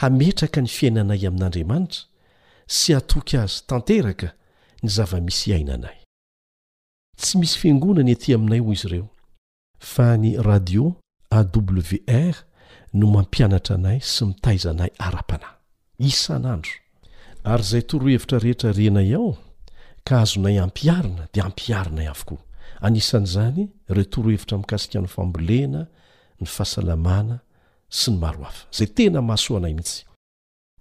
hametraka 0.00 0.60
ny 0.60 0.68
fiainanay 0.68 1.26
amin'andriamanitra 1.28 2.00
sy 2.66 2.94
atoky 2.98 3.36
azy 3.38 3.62
tanteraka 3.66 4.28
ny 4.82 4.88
zava-misy 4.94 5.52
ainanay 5.56 5.96
tsy 7.18 7.38
misy 7.38 7.58
fiangonany 7.60 8.12
atỳ 8.14 8.34
aminay 8.36 8.60
hoy 8.60 8.74
izy 8.76 8.88
ireo 8.90 9.08
fa 9.92 10.14
ny 10.16 10.36
radio 10.48 10.92
awr 11.32 12.34
no 12.94 13.06
mampianatra 13.16 13.74
anay 13.80 13.98
sy 14.02 14.24
mitaizanay 14.28 14.90
ara-panay 14.98 15.54
isanandro 15.98 16.72
ary 17.54 17.62
zay 17.72 17.82
torohevitra 17.82 18.38
rehetra 18.44 18.72
renay 18.76 19.14
ao 19.16 19.36
ka 20.04 20.20
azonay 20.22 20.60
ampiarina 20.60 21.28
dia 21.32 21.42
hampiarinay 21.48 22.08
avoko 22.12 22.45
anisan'izany 22.80 23.68
reotorohevitra 23.90 24.58
mikasika 24.58 25.00
ny 25.00 25.08
fambolena 25.16 25.82
ny 26.40 26.46
fahasalamana 26.48 27.36
sy 27.98 28.10
ny 28.12 28.16
maro 28.22 28.42
hafa 28.46 28.66
zay 28.76 28.88
tena 28.96 29.20
masoanay 29.30 29.74
mihitsy 29.76 30.02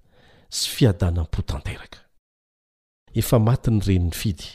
sy 0.57 0.65
fiadanam-po 0.75 1.39
tanteraka 1.49 1.99
efa 3.21 3.37
maty 3.47 3.69
ny 3.71 3.81
renin'ny 3.87 4.13
fidy 4.21 4.49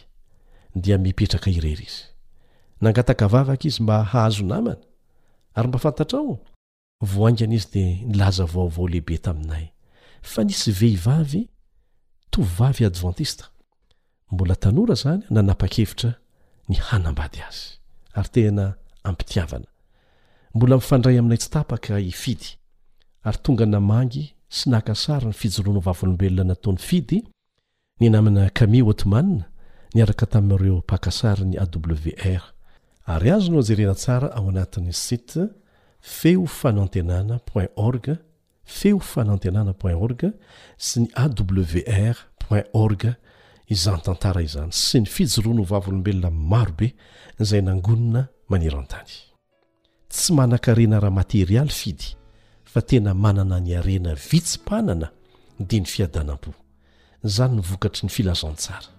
dia 0.83 0.97
mipetraka 1.05 1.49
irery 1.57 1.87
izy 1.89 2.03
nangataka 2.83 3.25
vavaka 3.33 3.65
izy 3.69 3.81
mba 3.83 3.97
hahazonamana 4.05 4.75
ary 5.55 5.69
mba 5.69 5.79
fantatra 5.79 6.19
ao 6.19 6.41
voangana 7.01 7.55
izy 7.55 7.69
de 7.73 7.85
nilaza 8.07 8.45
vaovao 8.53 8.89
lehibe 8.89 9.17
taminay 9.25 9.67
fa 10.31 10.43
nisy 10.45 10.71
vehivavy 10.81 11.43
tovy 12.31 12.51
vavy 12.59 12.85
advantista 12.91 13.45
mbola 14.33 14.55
tanora 14.63 14.95
zany 15.03 15.23
nanapa-kevitra 15.35 16.11
ny 16.69 16.77
hanambady 16.87 17.41
azy 17.49 17.65
ary 18.19 18.29
tena 18.35 18.65
ampitiavana 19.09 19.67
mbola 20.55 20.75
mifandray 20.79 21.17
aminay 21.19 21.39
tsy 21.41 21.51
tapaka 21.57 21.93
ifidy 22.13 22.47
ary 23.27 23.39
tonga 23.45 23.67
namangy 23.73 24.25
sy 24.57 24.65
nakasary 24.73 25.27
ny 25.27 25.33
fijoroano 25.41 25.81
vavolombelona 25.87 26.45
nataony 26.51 26.79
fidy 26.89 27.19
ny 28.01 28.07
namina 28.13 28.43
camil 28.59 28.87
otman 28.93 29.29
niaraka 29.95 30.25
tamin'ireo 30.33 30.79
pakasary 30.91 31.45
ny 31.47 31.57
awr 31.63 32.43
ary 33.15 33.31
azy 33.35 33.51
no 33.51 33.57
hajerena 33.59 33.95
tsara 33.95 34.29
ao 34.37 34.49
anatin'y 34.49 34.93
site 34.93 35.41
feofanantenana 36.01 37.39
poin 37.53 37.69
org 37.77 38.07
feofanantenana 38.65 39.73
poin 39.81 39.97
org 40.05 40.23
sy 40.79 41.03
ny 41.05 41.11
awr 41.19 42.19
poin 42.45 42.65
org 42.83 43.09
izany 43.75 44.01
tantara 44.07 44.43
izany 44.47 44.71
sy 44.75 45.03
ny 45.05 45.11
fijoroano 45.11 45.63
ho 45.65 45.69
vavolombelona 45.73 46.31
marobe 46.31 46.93
izay 47.43 47.63
nangonona 47.67 48.23
manera 48.49 48.79
an-tany 48.83 49.11
tsy 50.11 50.35
manankarena 50.39 51.01
raha 51.03 51.15
materialy 51.21 51.75
fidy 51.81 52.13
fa 52.73 52.81
tena 52.81 53.15
manana 53.15 53.59
ny 53.61 53.75
arena 53.81 54.15
vitsimpanana 54.31 55.11
dia 55.59 55.83
ny 55.83 55.91
fiadanam-po 55.97 56.55
izany 57.27 57.57
nyvokatry 57.59 58.07
ny 58.07 58.15
filazan 58.17 58.55
tsara 58.55 58.91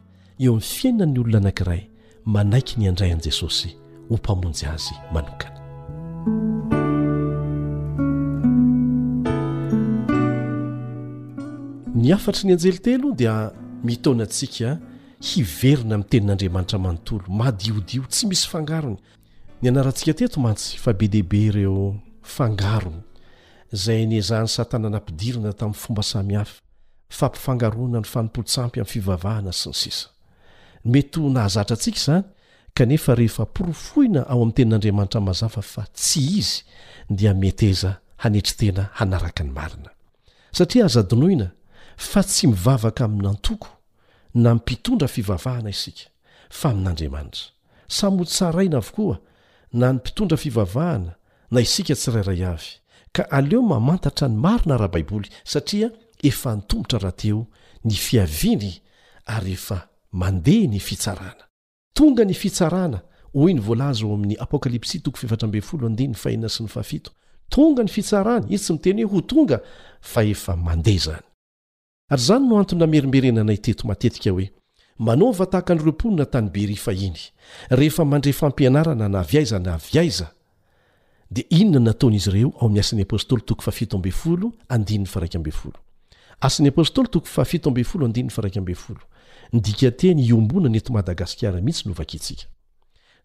eo 0.44 0.54
amin'n 0.58 0.72
fiainany 0.78 1.20
olona 1.24 1.40
anankiray 1.46 1.82
manaiky 2.26 2.80
nyandray 2.84 3.12
an'i 3.16 3.28
jesosy 3.32 3.80
hompamonjy 4.12 4.68
azy 4.68 4.94
manokana 5.14 5.60
ny 11.96 12.12
afatry 12.16 12.48
ny 12.50 12.54
anjeli 12.58 12.80
telo 12.84 13.12
dia 13.16 13.36
mitonantsika 13.88 14.78
hiverina 15.24 15.96
ami' 15.96 16.10
tenin'andriamanitra 16.12 16.80
manontolo 16.80 17.26
madiodio 17.40 18.04
tsy 18.12 18.28
misy 18.28 18.48
fangarony 18.52 18.98
ny 19.62 19.70
anarantsika 19.72 20.14
teto 20.20 20.40
mantsy 20.44 20.76
fa 20.82 20.92
be 20.94 21.08
dehibe 21.08 21.38
ireo 21.48 21.96
fangarony 22.36 23.00
izay 23.74 24.04
nyazahan'ny 24.12 24.50
satananampidirina 24.58 25.54
tamin'ny 25.56 25.80
fomba 25.84 26.04
samihafa 26.04 26.60
fampifangarona 27.10 28.00
ny 28.04 28.08
fanompootsampy 28.14 28.80
amin'ny 28.84 28.92
fivavahana 28.94 29.52
sy 29.56 29.70
ny 29.72 29.76
sisa 29.86 30.08
mety 30.86 31.20
ho 31.24 31.30
nahazatra 31.32 31.76
antsika 31.80 32.00
izany 32.02 32.24
kanefa 32.74 33.16
rehefa 33.16 33.46
porofohina 33.54 34.22
ao 34.30 34.42
amin'nytenin'andriamanitra 34.42 35.22
mazava 35.28 35.62
fa 35.74 35.84
tsy 36.00 36.22
izy 36.40 36.54
dia 37.20 37.34
meteza 37.44 37.92
hanetri 38.24 38.56
tena 38.60 38.84
hanaraka 39.00 39.42
ny 39.48 39.52
marina 39.58 39.90
satria 40.58 40.84
azadonoina 40.90 41.48
fa 42.10 42.22
tsy 42.28 42.46
mivavaka 42.52 43.02
aminantoko 43.10 43.70
na 44.44 44.50
my 44.54 44.56
mpitondra 44.60 45.08
fivavahana 45.16 45.70
isika 45.76 46.08
fa 46.58 46.68
amin'andriamanitra 46.74 47.46
samhotsaraina 47.98 48.78
avokoa 48.84 49.16
na 49.80 49.88
ny 49.94 49.96
mpitondra 49.98 50.38
fivavahana 50.44 51.12
na 51.54 51.60
isika 51.68 51.94
tsirairay 52.00 52.42
avy 52.54 52.70
ka 53.16 53.22
aleo 53.38 53.62
mamantatra 53.72 54.26
ny 54.32 54.36
marina 54.46 54.76
raha 54.80 54.94
baiboly 54.96 55.30
satria 55.52 55.88
efa 56.30 56.50
ntombotra 56.60 56.98
rahateo 57.04 57.40
ny 57.88 57.96
fiaviany 58.06 58.70
ary 59.36 59.52
efa 59.60 59.78
mandeha 60.22 60.68
ny 60.74 60.80
fitsarana 60.88 61.46
tonga 62.02 62.26
ny 62.26 62.34
fitsarana 62.34 62.98
oiny 63.44 63.62
voalaza 63.62 64.02
ao 64.06 64.14
amin'ny 64.16 64.36
apokalypsy 64.46 64.98
tonga 67.54 67.84
ny 67.84 67.90
fitsarany 67.96 68.46
izy 68.56 68.64
tsy 68.64 68.74
miteny 68.74 69.04
hoe 69.04 69.14
ho 69.14 69.22
tonga 69.32 69.58
fa 70.12 70.22
efa 70.34 70.54
mande 70.66 70.94
zany 71.06 71.24
ry 72.12 72.20
zany 72.28 72.46
noantonamerimberena 72.50 73.42
anay 73.46 73.58
teto 73.66 73.84
matetika 73.90 74.30
hoe 74.34 74.48
manova 75.08 75.46
tahaka 75.52 75.74
anyreoponona 75.74 76.26
tany 76.26 76.50
beri 76.56 76.76
fa 76.86 76.94
iny 76.94 77.18
rehefa 77.80 78.06
mandre 78.06 78.34
fampianarana 78.34 79.10
nav 79.10 79.28
aiza 79.42 79.60
navyaiza 79.60 80.28
dia 81.32 81.44
inona 81.60 81.80
nataonaizy 81.92 82.30
ireo 82.32 82.54
aoamin'ny 82.58 82.80
asn'ny 82.86 83.02
apstoly 83.06 83.42
toko 83.46 83.62
nydikateny 89.54 90.22
iombona 90.24 90.70
na 90.70 90.78
eto 90.78 90.94
madagasikara 90.94 91.62
mihitsy 91.62 91.88
novakiitsika 91.90 92.48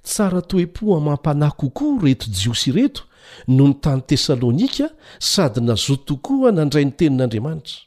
tsara 0.06 0.40
toe-po 0.50 0.84
a 0.98 1.00
mam-panahy 1.06 1.56
kokoa 1.60 1.98
reto 2.02 2.26
jiosy 2.30 2.70
reto 2.72 3.02
no 3.48 3.66
ny 3.68 3.74
tany 3.80 4.02
tesalônika 4.06 4.90
sady 5.18 5.60
nazo 5.68 5.96
tokoa 5.96 6.50
nandray 6.52 6.84
ny 6.84 6.92
tenin'andriamanitra 6.98 7.78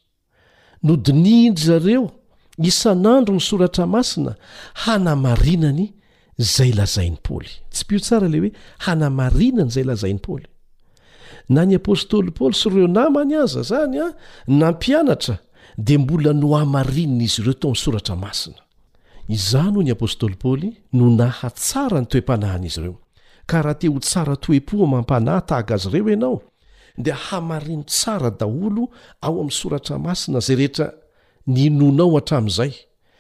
nodinihindra 0.84 1.64
zareo 1.66 2.12
isan'andro 2.64 3.34
ny 3.36 3.40
soratra 3.42 3.86
masina 3.86 4.34
hanamarinany 4.84 5.86
izay 6.40 6.72
lazain'ny 6.80 7.20
paly 7.24 7.52
tsy 7.72 7.84
pio 7.88 8.00
tsara 8.00 8.28
le 8.28 8.40
hoe 8.40 8.52
hanamarinany 8.88 9.68
izay 9.68 9.84
lazain'ni 9.84 10.20
paoly 10.20 10.48
na 11.50 11.64
ny 11.66 11.76
apôstôly 11.76 12.32
paoly 12.32 12.56
sy 12.56 12.70
reo 12.72 12.88
namany 12.88 13.36
aza 13.36 13.62
izany 13.66 14.00
a 14.00 14.08
nampianatra 14.48 15.36
dia 15.82 16.00
mbola 16.00 16.34
no 16.34 16.48
hamarinina 16.56 17.24
izy 17.24 17.42
ireo 17.42 17.54
tao 17.54 17.70
amin'ny 17.72 17.80
soratra 17.80 18.16
masina 18.16 18.58
iza 19.30 19.64
noho 19.64 19.84
ny 19.84 19.92
apôstôly 19.92 20.36
paoly 20.36 20.76
no 20.94 21.10
naha 21.10 21.50
tsara 21.50 22.00
ny 22.02 22.06
toe-panahin' 22.08 22.66
izy 22.68 22.80
ireo 22.82 22.98
ka 23.48 23.62
raha 23.62 23.78
te 23.80 23.88
ho 23.88 24.00
tsara 24.00 24.36
toe-poa 24.36 24.88
mam-panahy 24.92 25.42
ta 25.48 25.56
haga 25.60 25.76
azy 25.76 25.88
ireo 25.94 26.10
ianao 26.12 26.42
dia 26.98 27.16
hamarino 27.28 27.84
tsara 27.84 28.30
daholo 28.40 28.90
ao 29.22 29.36
amin'ny 29.40 29.52
soratra 29.60 29.96
masina 29.98 30.40
zay 30.48 30.56
rehetra 30.56 30.88
ninoanao 31.48 32.18
atramin'izay 32.18 32.74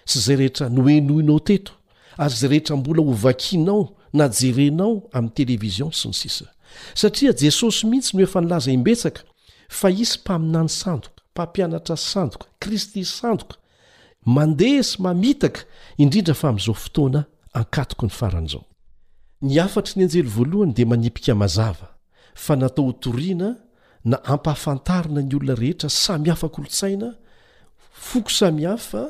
sy 0.09 0.15
izay 0.19 0.35
rehetra 0.41 0.67
nohenoinao 0.69 1.39
teto 1.39 1.71
ary 2.17 2.35
zay 2.39 2.47
rehetra 2.51 2.75
mbola 2.77 3.03
hovakinao 3.03 3.89
najerenao 4.13 4.93
amin'ni 5.15 5.33
televizion 5.37 5.91
sy 5.95 6.11
ny 6.11 6.13
sisa 6.23 6.51
satria 6.93 7.31
jesosy 7.31 7.87
mihitsy 7.87 8.17
no 8.17 8.27
efa 8.27 8.41
nilaza 8.41 8.71
imbetsaka 8.71 9.23
fa 9.69 9.87
isy 9.89 10.19
mpaminany 10.19 10.67
sandoko 10.67 11.18
ampianatra 11.39 11.95
sandoka 11.97 12.45
kristy 12.59 13.05
sandoka 13.05 13.55
mande 14.25 14.71
sy 14.83 14.99
mamitaka 15.03 15.61
indrindrafa 16.03 16.45
am'zao 16.53 16.75
fotoana 16.83 17.21
akatoko 17.61 18.05
ny 18.07 18.13
faran'zao 18.19 18.63
ny 19.47 19.55
afatry 19.65 19.93
ny 19.99 20.03
anjely 20.07 20.23
voalohany 20.35 20.73
di 20.77 20.85
manipika 20.85 21.35
mazava 21.43 21.87
fa 22.45 22.55
natao 22.55 22.87
otoriana 22.87 23.49
na 24.05 24.17
ampahafantarina 24.33 25.21
ny 25.21 25.35
olona 25.35 25.55
rehetra 25.61 25.89
samihafakolotsaina 25.89 27.09
foko 28.09 28.29
samihafa 28.39 29.03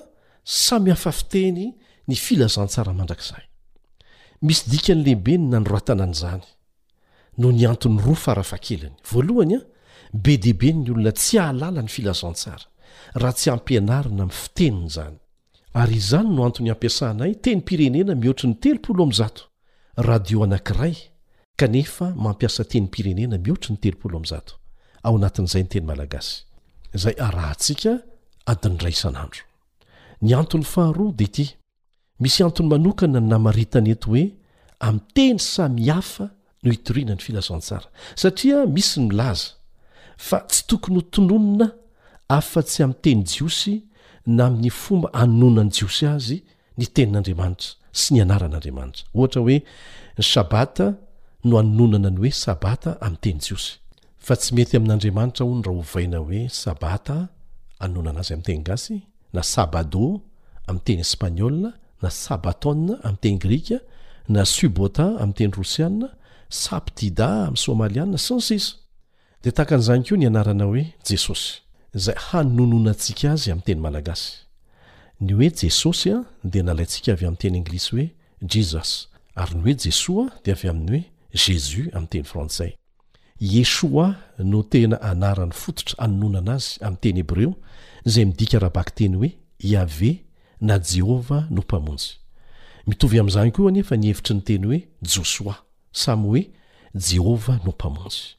samy 0.44 0.90
hafa 0.90 1.12
fiteny 1.12 1.74
ny 2.08 2.16
filazantsara 2.16 2.94
mandrakzay 2.94 3.44
misy 4.42 4.70
dikany 4.72 5.04
lehibe 5.04 5.38
ny 5.38 5.46
na 5.52 5.60
nyratana 5.60 6.04
an'izany 6.08 6.46
no 7.38 7.52
ny 7.52 7.66
anton'ny 7.72 8.02
roa 8.06 8.16
farafa 8.26 8.58
keliny 8.58 8.96
voalohanya 9.12 9.62
be 10.14 10.38
deabe 10.42 10.72
ny 10.74 10.90
olona 10.92 11.12
tsy 11.16 11.40
ahalala 11.40 11.82
ny 11.84 11.88
filazantsara 11.92 12.66
raha 13.16 13.34
tsy 13.36 13.52
ampianarina 13.54 14.26
mi'ny 14.26 14.32
fiteniny 14.36 14.86
izany 14.88 15.18
ary 15.78 15.96
izany 16.00 16.30
no 16.34 16.46
antony 16.48 16.72
ampiasanay 16.74 17.34
teny 17.44 17.62
pirenena 17.62 18.16
mihoatra 18.16 18.50
ny 18.50 18.56
telopolo 18.64 19.04
amzato 19.06 19.42
radio 20.10 20.44
anankiray 20.44 20.96
kanefa 21.58 22.14
mampiasa 22.16 22.64
teny 22.66 22.88
pirenena 22.90 23.38
mihoatr 23.38 23.72
nyteony 23.74 24.36
antn'ny 30.36 30.66
faharo 30.66 31.14
de 31.18 31.24
ity 31.24 31.46
misy 32.20 32.44
anton'ny 32.44 32.70
manokana 32.70 33.20
n 33.22 33.28
namaritany 33.32 33.92
eto 33.94 34.08
hoe 34.12 34.34
amteny 34.84 35.40
samyhafa 35.40 36.26
no 36.64 36.72
hitoriana 36.72 37.16
ny 37.16 37.22
filazantsara 37.24 37.86
satria 38.20 38.66
misy 38.68 39.00
milaza 39.00 39.59
fa 40.28 40.40
tsy 40.46 40.64
tokony 40.68 40.98
ho 41.00 41.04
tononona 41.14 41.68
afa-tsy 42.38 42.84
ami'teny 42.86 43.22
jiosy 43.34 43.76
na 44.36 44.46
amin'ny 44.48 44.70
fomba 44.82 45.08
anononany 45.24 45.72
jiosy 45.78 46.06
azy 46.14 46.38
ny 46.80 46.88
tenin'andriamanitra 46.96 47.70
sy 48.02 48.10
ny 48.14 48.20
anaran'andriamanitra 48.26 49.06
ohatra 49.20 49.40
oe 49.48 49.58
ysabata 50.22 50.88
no 51.48 51.54
anononana 51.62 52.10
ny 52.14 52.20
hoe 52.22 52.32
sabata 52.44 52.92
ami'teny 53.06 53.40
jiosy 53.48 53.74
fa 54.26 54.34
tsy 54.42 54.50
mety 54.58 54.76
amin'n'andriamanitra 54.78 55.44
ho 55.48 55.54
ny 55.56 55.64
rah 55.68 55.78
hovaina 55.80 56.18
hoe 56.26 56.42
sabata 56.62 57.16
annonana 57.86 58.20
azy 58.26 58.34
ami' 58.36 58.48
teny 58.50 58.64
gasy 58.70 58.98
na 59.36 59.42
sabadô 59.54 60.06
amn'tenyespagnol 60.70 61.58
na 62.04 62.10
sabato 62.24 62.68
ami'y 63.08 63.18
teny 63.24 63.38
grika 63.44 63.78
na 64.34 64.42
subota 64.56 65.06
am'teny 65.24 65.52
rosianna 65.60 66.08
sapdida 66.64 67.30
am'y 67.48 67.60
somalianna 67.66 68.18
snsis 68.28 68.66
dea 69.44 69.52
tahakan'izany 69.56 70.04
ko 70.04 70.16
ny 70.20 70.28
anarana 70.28 70.66
hoe 70.70 70.84
jesosy 71.08 71.48
izay 71.96 72.16
hanononantsika 72.30 73.32
azy 73.32 73.52
amin'ny 73.52 73.66
teny 73.68 73.80
malagasy 73.86 74.32
ny 75.22 75.34
hoe 75.34 75.48
jesosy 75.62 76.10
a 76.16 76.24
dia 76.54 76.64
nalaintsika 76.70 77.12
avy 77.14 77.26
amin'nyteny 77.30 77.56
englisy 77.60 77.92
hoe 77.96 78.08
jisas 78.52 78.92
ary 79.42 79.56
ny 79.56 79.62
hoe 79.66 79.76
jesoa 79.86 80.26
dia 80.46 80.54
avy 80.58 80.70
aminy 80.74 80.92
hoe 80.92 81.04
jesus 81.32 81.88
amin'nyteny 82.00 82.26
frantsay 82.32 82.72
yesoa 83.40 84.08
no 84.52 84.60
tena 84.74 84.98
anarany 85.12 85.54
fototra 85.62 85.96
hanononana 86.04 86.56
azy 86.60 86.76
amin'nyteny 86.88 87.22
hebreo 87.24 87.52
izay 88.10 88.26
midika 88.32 88.60
rahabaky 88.64 88.94
teny 89.00 89.16
hoe 89.22 89.32
iave 89.72 90.12
na 90.62 90.76
jehovah 90.92 91.44
no 91.52 91.62
mpamonjy 91.64 92.10
mitovy 92.88 93.20
am'zany 93.20 93.52
koa 93.56 93.70
anefa 93.72 93.96
nihevitry 94.02 94.36
ny 94.36 94.42
teny 94.44 94.66
hoe 94.68 94.80
josoa 95.08 95.56
samy 96.04 96.28
hoe 96.28 96.44
jehova 97.12 97.56
no 97.66 97.72
mpamonjy 97.72 98.39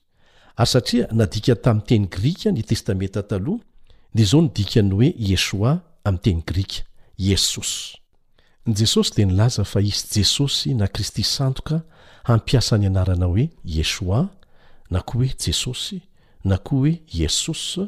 ary 0.57 0.67
satria 0.69 1.07
nadika 1.13 1.55
tamin'nyteny 1.57 2.09
grika 2.17 2.51
ny 2.55 2.63
testamenta 2.69 3.23
taloha 3.31 3.63
dia 4.15 4.25
izao 4.25 4.41
nodika 4.43 4.81
ny 4.83 4.91
hoe 4.95 5.09
yesoà 5.31 5.73
amin'yteny 6.09 6.41
grika 6.49 6.81
yesos 7.19 7.71
ny 8.67 8.73
jesosy 8.77 9.11
dia 9.17 9.27
nilaza 9.27 9.65
fa 9.65 9.81
isy 9.81 10.07
jesosy 10.15 10.75
na 10.75 10.87
kristy 10.89 11.23
santoka 11.25 11.77
hampiasa 12.25 12.79
ny 12.79 12.87
anarana 12.87 13.27
hoe 13.27 13.45
yesoà 13.65 14.23
na 14.91 15.01
koa 15.01 15.21
hoe 15.21 15.31
jesosy 15.47 16.01
na 16.45 16.59
koa 16.59 16.79
oe 16.87 16.93
yesosy 17.19 17.85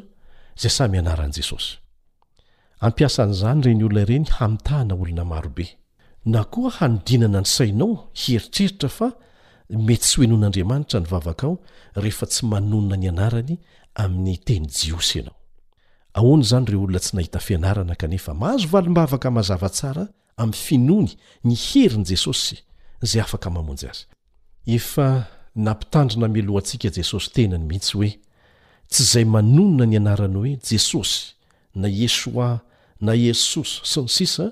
zay 0.61 0.69
samy 0.77 0.97
anaran'i 0.97 1.35
jesosy 1.37 1.77
ampiasa 2.79 3.25
n'izany 3.25 3.59
ireny 3.63 3.83
olona 3.83 4.01
ireny 4.05 4.25
hamitahana 4.39 4.93
olona 5.03 5.25
marobe 5.31 5.65
na 6.33 6.41
koa 6.53 6.69
hanodrinana 6.79 7.39
ny 7.41 7.45
sainao 7.55 8.09
heritreritra 8.19 8.89
fa 8.89 9.09
mety 9.79 10.07
sy 10.07 10.21
hoenoan'andriamanitra 10.21 10.99
ny 11.01 11.07
vavaka 11.09 11.47
ao 11.47 11.57
rehefa 11.95 12.25
tsy 12.29 12.45
manonona 12.49 12.97
ny 12.97 13.09
anarany 13.09 13.57
amin'ny 13.97 14.37
teny 14.47 14.67
jiosy 14.69 15.19
ianao 15.21 15.35
ahoany 16.13 16.43
izany 16.43 16.65
reo 16.69 16.81
olona 16.83 16.99
tsy 16.99 17.15
nahita 17.17 17.39
fianarana 17.39 17.95
kanefa 17.95 18.33
mahazo 18.33 18.67
valom-bavaka 18.73 19.31
mazava 19.31 19.69
tsara 19.69 20.05
amin'ny 20.37 20.61
finoany 20.65 21.11
ny 21.43 21.55
herin' 21.67 22.05
jesosy 22.05 22.57
izay 23.03 23.21
afaka 23.25 23.49
mamonjy 23.49 23.89
azy 23.91 24.05
efa 24.77 25.07
nampitandrina 25.55 26.27
milohantsika 26.27 26.91
jesosy 26.97 27.31
tenany 27.35 27.65
mihitsy 27.65 27.93
hoe 27.97 28.11
tsy 28.91 29.01
izay 29.07 29.25
manonona 29.35 29.85
ny 29.85 29.97
anarany 30.01 30.37
hoe 30.41 30.53
jesosy 30.69 31.33
na 31.75 31.87
yesoa 31.87 32.59
na 33.01 33.11
esosy 33.31 33.81
sy 33.91 34.01
ny 34.05 34.09
sisa 34.09 34.51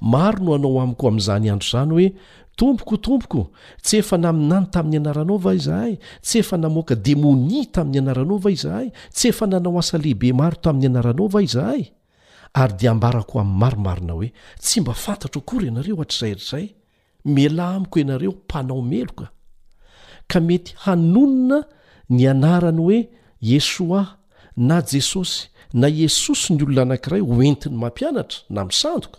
maro 0.00 0.38
no 0.44 0.52
hanao 0.52 0.80
amiko 0.80 1.08
amin'izany 1.08 1.50
andro 1.52 1.66
izany 1.66 1.90
hoe 1.92 2.12
tompokotompoko 2.56 3.50
tsy 3.82 3.96
efa 3.98 4.16
naminany 4.18 4.66
tamin'ny 4.72 4.96
anaranao 5.00 5.36
va 5.38 5.54
izahay 5.54 5.98
tsy 6.24 6.38
efa 6.40 6.56
namoaka 6.56 6.94
demonia 6.96 7.64
tamin'ny 7.74 7.98
anaranao 8.02 8.38
va 8.44 8.50
izahay 8.56 8.86
tsy 9.14 9.28
efa 9.28 9.46
nanao 9.46 9.78
asalehibe 9.78 10.32
maro 10.32 10.56
tamin'ny 10.56 10.86
anaranao 10.90 11.28
va 11.34 11.40
izahay 11.42 11.82
ary 12.54 12.74
dia 12.78 12.90
ambarako 12.90 13.40
ami'ny 13.40 13.58
maromarina 13.60 14.12
hoe 14.12 14.28
tsy 14.62 14.80
mba 14.80 14.92
fantatro 14.94 15.40
akory 15.40 15.66
ianareo 15.68 15.96
hatr'zayrizay 15.96 16.66
mela 17.24 17.64
amiko 17.76 17.96
ianareo 17.98 18.30
mpanao 18.32 18.82
meloka 18.82 19.26
ka 20.28 20.40
mety 20.40 20.74
hanonona 20.84 21.64
ny 22.10 22.28
anarany 22.30 22.78
hoe 22.82 22.98
esoa 23.40 24.16
na 24.56 24.76
jesosy 24.82 25.48
na 25.74 25.88
esosy 25.88 26.52
ny 26.54 26.62
olona 26.64 26.82
anankiray 26.82 27.20
hoentin'ny 27.20 27.74
mampianatra 27.82 28.38
na 28.50 28.64
misandoka 28.64 29.18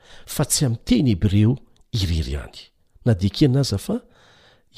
fa 0.25 0.45
tsy 0.45 0.65
am'teny 0.65 1.09
hebreo 1.13 1.55
ireryany 1.93 2.55
na 3.05 3.13
di 3.19 3.29
kenaza 3.37 3.77
fa 3.85 3.97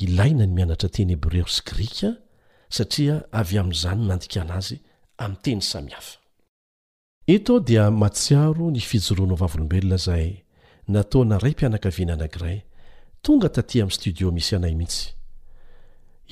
ilaina 0.03 0.45
ny 0.45 0.53
mianatra 0.55 0.89
teny 0.95 1.09
hebreo 1.15 1.45
sy 1.55 1.61
grika 1.69 2.11
satria 2.75 3.15
avy 3.41 3.57
am'izany 3.63 4.01
nandi 4.09 4.39
anazy 4.43 4.77
amteny 5.25 5.61
saihaetao 5.71 7.59
dia 7.67 7.91
matsiaro 7.91 8.71
nyfijoroanao 8.75 9.35
vavolobelona 9.43 9.97
zay 10.07 10.29
nataona 10.93 11.37
ray 11.43 11.51
mpianakaviana 11.57 12.13
anagray 12.17 12.57
tonga 13.21 13.49
tatỳ 13.49 13.81
ami'ny 13.81 13.91
stdio 13.97 14.31
misy 14.31 14.55
anay 14.55 14.75
mihitsy 14.75 15.03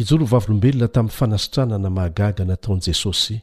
ijoro 0.02 0.26
vavolombelona 0.26 0.88
tamin'ny 0.96 1.14
fanasitranana 1.20 1.90
mahagaga 1.90 2.44
nataon' 2.50 2.82
jesosy 2.86 3.38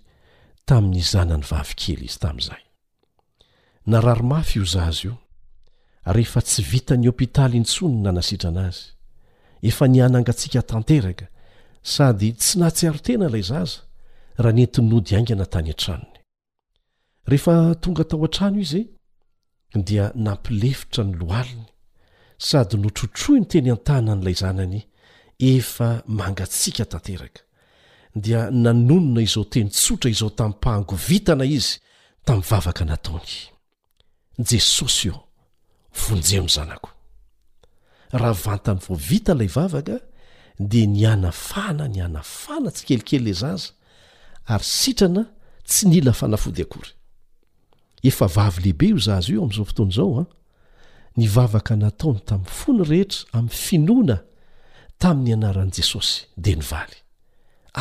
tamin'nyzanany 0.68 1.44
vavikely 1.50 2.04
izy 2.08 2.18
tam'izay 2.18 2.62
rehefa 6.14 6.40
tsy 6.42 6.62
vita 6.64 6.96
ny 6.96 7.04
hôpitaly 7.08 7.56
intsonyny 7.60 8.00
nanasitra 8.08 8.48
ana 8.52 8.62
azy 8.70 8.84
efa 9.68 9.84
nianangatsika 9.92 10.60
tanteraka 10.70 11.26
sady 11.94 12.28
tsy 12.40 12.54
nahatsiaro 12.60 13.00
tena 13.06 13.26
ilay 13.28 13.42
zaza 13.50 13.78
raha 14.42 14.56
nentiny 14.58 14.86
nodiaingana 14.92 15.46
tany 15.54 15.70
an-tranony 15.74 16.16
rehefa 17.30 17.54
tonga 17.82 18.04
tao 18.10 18.24
an-trano 18.28 18.58
izy 18.66 18.82
dia 19.88 20.04
nampilefitra 20.26 21.02
ny 21.04 21.12
lohaliny 21.20 21.68
sady 22.48 22.76
notrotroy 22.82 23.38
ny 23.42 23.46
teny 23.52 23.68
an-tana 23.76 24.10
an'ilay 24.16 24.36
zanany 24.42 24.80
efa 25.52 25.88
mangatsika 26.20 26.84
tanteraka 26.92 27.42
dia 28.24 28.40
nanonona 28.64 29.20
izao 29.26 29.44
tenytsotra 29.52 30.08
izao 30.14 30.30
tamin'n 30.38 30.56
mpahango 30.58 30.96
vitana 31.08 31.44
izy 31.56 31.72
tamin'ny 32.26 32.46
vavaka 32.50 32.84
nataony 32.90 33.34
jesosy 34.50 35.10
o 35.12 35.27
vonje 35.98 36.40
no 36.42 36.48
zanako 36.48 36.90
raha 38.18 38.34
vantany 38.44 38.80
voavita 38.88 39.32
ilay 39.36 39.50
vavaka 39.56 39.96
de 40.70 40.82
ny 40.92 41.02
ana 41.12 41.32
fana 41.48 41.84
ny 41.92 42.00
ana 42.06 42.22
fana 42.34 42.70
tsy 42.74 42.84
kelikely 42.88 43.30
ezaza 43.34 43.68
ary 44.52 44.64
sitrana 44.80 45.22
tsy 45.68 45.82
nila 45.90 46.12
fanafody 46.20 46.62
akory 46.66 46.92
efa 48.08 48.26
vavy 48.36 48.60
lehibe 48.64 48.86
io 48.90 48.98
zaazy 49.06 49.30
io 49.32 49.42
amn'izao 49.44 49.64
fotoana 49.70 49.94
zao 49.98 50.12
an 50.20 50.24
ah. 50.24 50.32
ny 51.18 51.26
vavaka 51.34 51.74
nataony 51.82 52.18
tamin'ny 52.28 52.52
fo 52.60 52.70
ny 52.76 52.82
rehetra 52.90 53.22
amn'ny 53.38 53.56
finoana 53.66 54.16
tamin'ny 55.02 55.32
anaran' 55.36 55.74
jesosy 55.76 56.16
de 56.44 56.52
ny 56.58 56.64
valy 56.70 56.96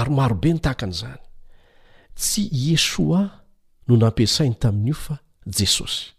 ary 0.01 0.11
marobe 0.19 0.49
ny 0.53 0.61
tahaka 0.63 0.85
an'izany 0.89 1.19
tsy 2.19 2.43
esoa 2.73 3.23
no 3.87 3.93
nampiasainy 4.01 4.55
tamin'io 4.63 4.97
fa 5.05 5.19
jesosy 5.59 6.16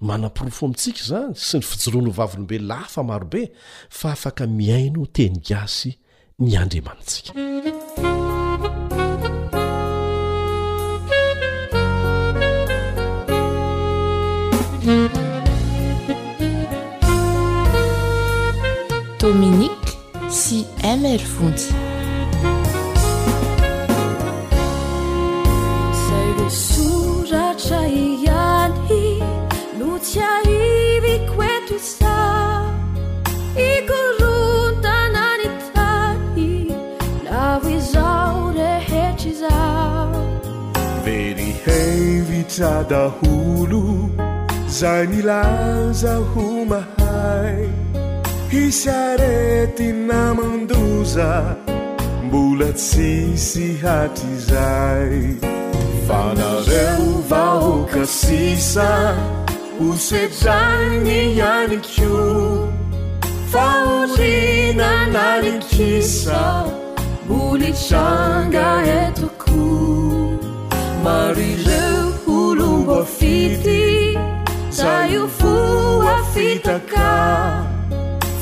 manam-pirofo 0.00 0.66
amitsika 0.68 1.02
zany 1.10 1.34
sy 1.36 1.58
ny 1.60 1.64
fijoroany 1.64 2.10
hovavilombe 2.10 2.58
lafa 2.60 3.02
marobe 3.02 3.46
fa 3.90 4.12
afaka 4.12 4.46
miaino 4.46 5.06
teny 5.08 5.40
gasy 5.48 5.94
ny 6.38 6.52
andriamanitsika 6.60 7.40
dominiqe 19.20 19.96
sy 20.42 20.60
mrvonjy 20.84 21.72
ikoruntananitai 33.56 36.48
nawizaure 37.24 38.70
hetiza 38.88 39.52
verihevitra 41.04 42.72
daholo 42.90 43.82
zanilaza 44.78 46.14
humahai 46.30 47.68
hisareti 48.52 49.88
namanduza 50.08 51.28
mbulacisi 52.24 53.68
hatizai 53.82 55.22
vanazeu 56.08 57.10
vaokasisa 57.30 58.90
useddane 59.90 61.18
yaniciu 61.36 62.20
aut 63.56 64.20
bulicangaetuku 67.28 69.60
marizeufulubofiti 71.04 73.80
zayufuafitaka 74.78 77.10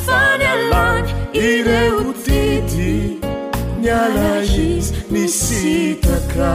faala 0.05 1.09
ireutiti 1.33 2.94
alais 4.03 4.92
nisitaka 5.12 6.50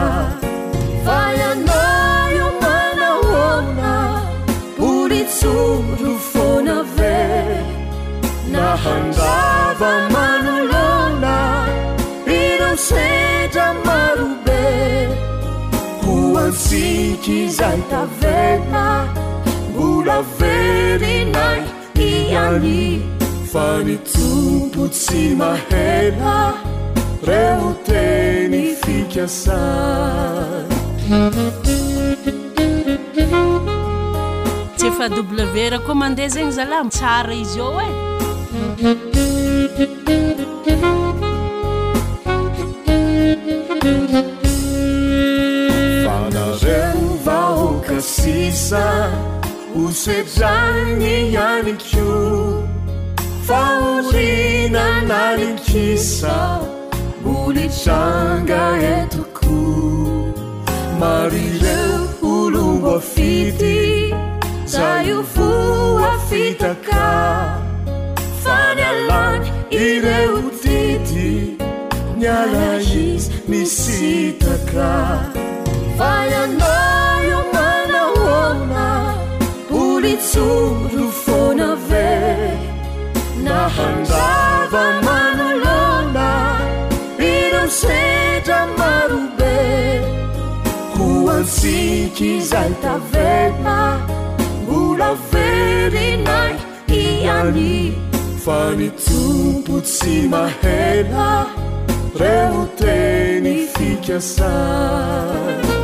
handava 8.86 9.90
manolona 10.16 11.40
mirasetra 12.30 13.66
marobe 13.88 14.64
ho 16.06 16.16
antsiky 16.44 17.34
izay 17.48 17.80
taverna 17.92 18.84
mbola 19.74 20.18
verynai 20.38 21.62
tiany 21.98 22.78
fa 23.52 23.68
nitompo 23.88 24.84
tsy 24.96 25.24
mahela 25.42 26.38
reho 27.30 27.70
teny 27.88 28.62
fikasany 28.84 30.72
tsy 34.78 34.88
efa 34.92 35.06
dblvera 35.18 35.78
koa 35.86 35.96
mandeha 36.02 36.32
zegny 36.36 36.52
zalam 36.60 36.88
tsara 36.96 37.36
izy 37.44 37.60
ao 37.66 37.76
e 37.88 38.19
anazeo 46.08 47.02
vaokasisa 47.26 48.84
osedrane 49.86 51.14
hani 51.36 51.74
qo 51.90 52.68
faolina 53.48 54.86
nanimpisa 55.12 56.36
olitranga 57.36 58.64
etoko 58.98 59.56
marire 61.00 61.78
folo 62.18 62.66
oafity 62.94 63.78
zaio 64.74 65.22
foafitaka 65.34 67.04
ma 69.08 69.26
ireutiti 69.70 71.58
nyalais 72.22 73.24
misitaka 73.52 74.92
vaianaio 76.00 77.40
manalona 77.56 78.88
pulicurufonave 79.70 82.10
nahandava 83.46 84.84
manalona 85.08 86.30
iraseda 87.34 88.60
marube 88.80 89.58
kuansikizaltavena 90.96 93.78
bulaverinai 94.68 96.54
iani 97.02 97.74
anitsupusimahela 98.52 101.46
reuteni 102.20 103.68
fikasa 103.78 104.50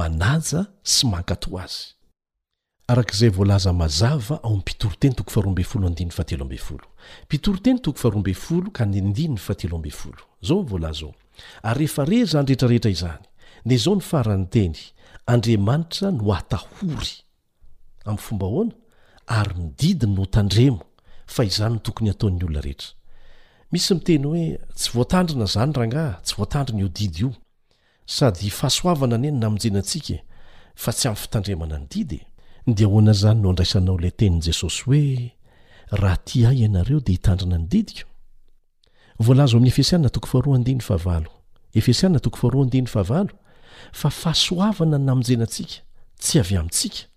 manaja 0.00 0.60
sy 0.94 1.02
mankato 1.12 1.48
azyoteytoaovo 1.64 3.44
ary 11.70 11.84
ehefa 11.86 12.02
re 12.10 12.18
za 12.32 12.40
ny 12.42 12.46
rehetrarehetra 12.48 12.90
izany 12.96 13.24
ny 13.68 13.74
zao 13.84 13.94
ny 13.94 14.00
farany 14.10 14.46
teny 14.54 14.76
andriamanitra 15.34 16.06
no 16.18 16.26
atahory 16.40 17.12
anyfomba 18.10 18.46
hoana 18.52 18.72
ary 19.38 19.54
mididiny 19.62 20.14
notandremo 20.20 20.80
fa 21.34 21.42
izny 21.50 21.78
tokony 21.86 22.08
ataon'ny 22.16 22.44
olona 22.46 22.60
rehetra 22.68 22.90
misy 23.72 23.94
miteny 23.96 24.24
hoe 24.28 24.58
tsy 24.76 24.88
voatandrina 24.92 25.46
zany 25.48 25.72
rangaha 25.72 26.18
tsy 26.22 26.34
voatandrina 26.36 26.82
io 26.82 26.88
didy 26.88 27.20
io 27.22 27.30
sady 28.06 28.50
fahasoavana 28.50 29.14
aneny 29.16 29.38
namonjenantsika 29.40 30.12
e, 30.14 30.18
fa 30.74 30.92
tsy 30.92 31.08
am'ny 31.08 31.16
fitandremana 31.22 31.78
ny 31.78 31.86
didy 31.88 32.18
de 32.66 32.84
hoana 32.84 33.12
zany 33.14 33.40
no 33.40 33.50
andraisanao 33.54 33.96
lay 33.98 34.10
teny 34.10 34.42
jesosy 34.44 34.82
hoe 34.84 35.36
raha 35.90 36.16
ty 36.16 36.44
ahy 36.46 36.62
ianareo 36.66 37.00
de 37.00 37.12
hitandrina 37.12 37.58
ny 37.58 37.66
diikozamin'ny 37.72 39.68
efesiaa 41.72 42.18
eeiaa 42.74 43.26
fa 43.92 44.10
fahasoavana 44.10 44.96
y 44.96 45.00
namnjenantsika 45.06 45.74
tsy 46.20 46.38
avy 46.44 46.56
amintsika 46.60 47.08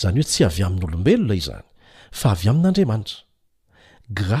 zany 0.00 0.14
hoe 0.20 0.24
tsy 0.30 0.44
avy 0.46 0.62
amin'n'olombelona 0.62 1.34
izany 1.34 1.64
fa 2.12 2.30
avy 2.30 2.48
ain'n'andriamanitra 2.48 4.40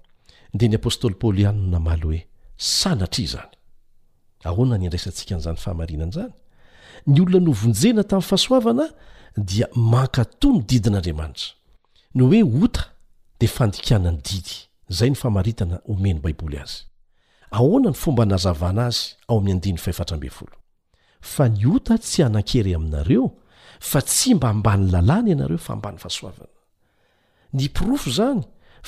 dea 0.53 0.67
ny 0.69 0.75
apôstôly 0.75 1.15
paoly 1.15 1.41
ihany 1.43 1.59
no 1.61 1.77
namaly 1.79 2.01
hoe 2.07 2.19
sanatri 2.57 3.25
zany 3.33 3.51
ahoana 4.49 4.77
ny 4.79 4.85
andraisantsika 4.87 5.35
n'zanyfaaainan 5.39 6.11
zany 6.15 6.33
ny 7.13 7.19
olona 7.23 7.39
noovonjena 7.45 8.03
tamin'ny 8.11 8.27
fahasoavana 8.29 8.85
dia 9.49 9.67
mankatò 9.93 10.49
ny 10.55 10.59
didin'andriamanitra 10.69 11.49
no 12.15 12.23
oe 12.31 12.41
ota 12.63 12.83
dia 13.39 13.49
fandikana 13.57 14.09
ny 14.15 14.19
didy 14.27 14.53
zay 14.97 15.09
ny 15.13 15.17
famaritana 15.23 15.77
omeny 15.93 16.19
baiboly 16.25 16.57
azy 16.63 16.77
ahonany 17.57 17.95
ombaaza 18.07 18.51
aao 18.51 19.39
a 21.37 21.45
ny 21.49 21.59
ota 21.75 21.93
tsy 22.05 22.23
hanan-kery 22.23 22.75
aminareo 22.75 23.25
fa 23.79 24.01
tsy 24.01 24.33
mba 24.35 24.49
ambany 24.49 24.83
lalàna 24.93 25.29
ianareo 25.29 25.57
fambany 25.67 25.97
fahasoavana 25.97 26.55
ny 27.53 27.69
profo 27.69 28.09
zany 28.19 28.41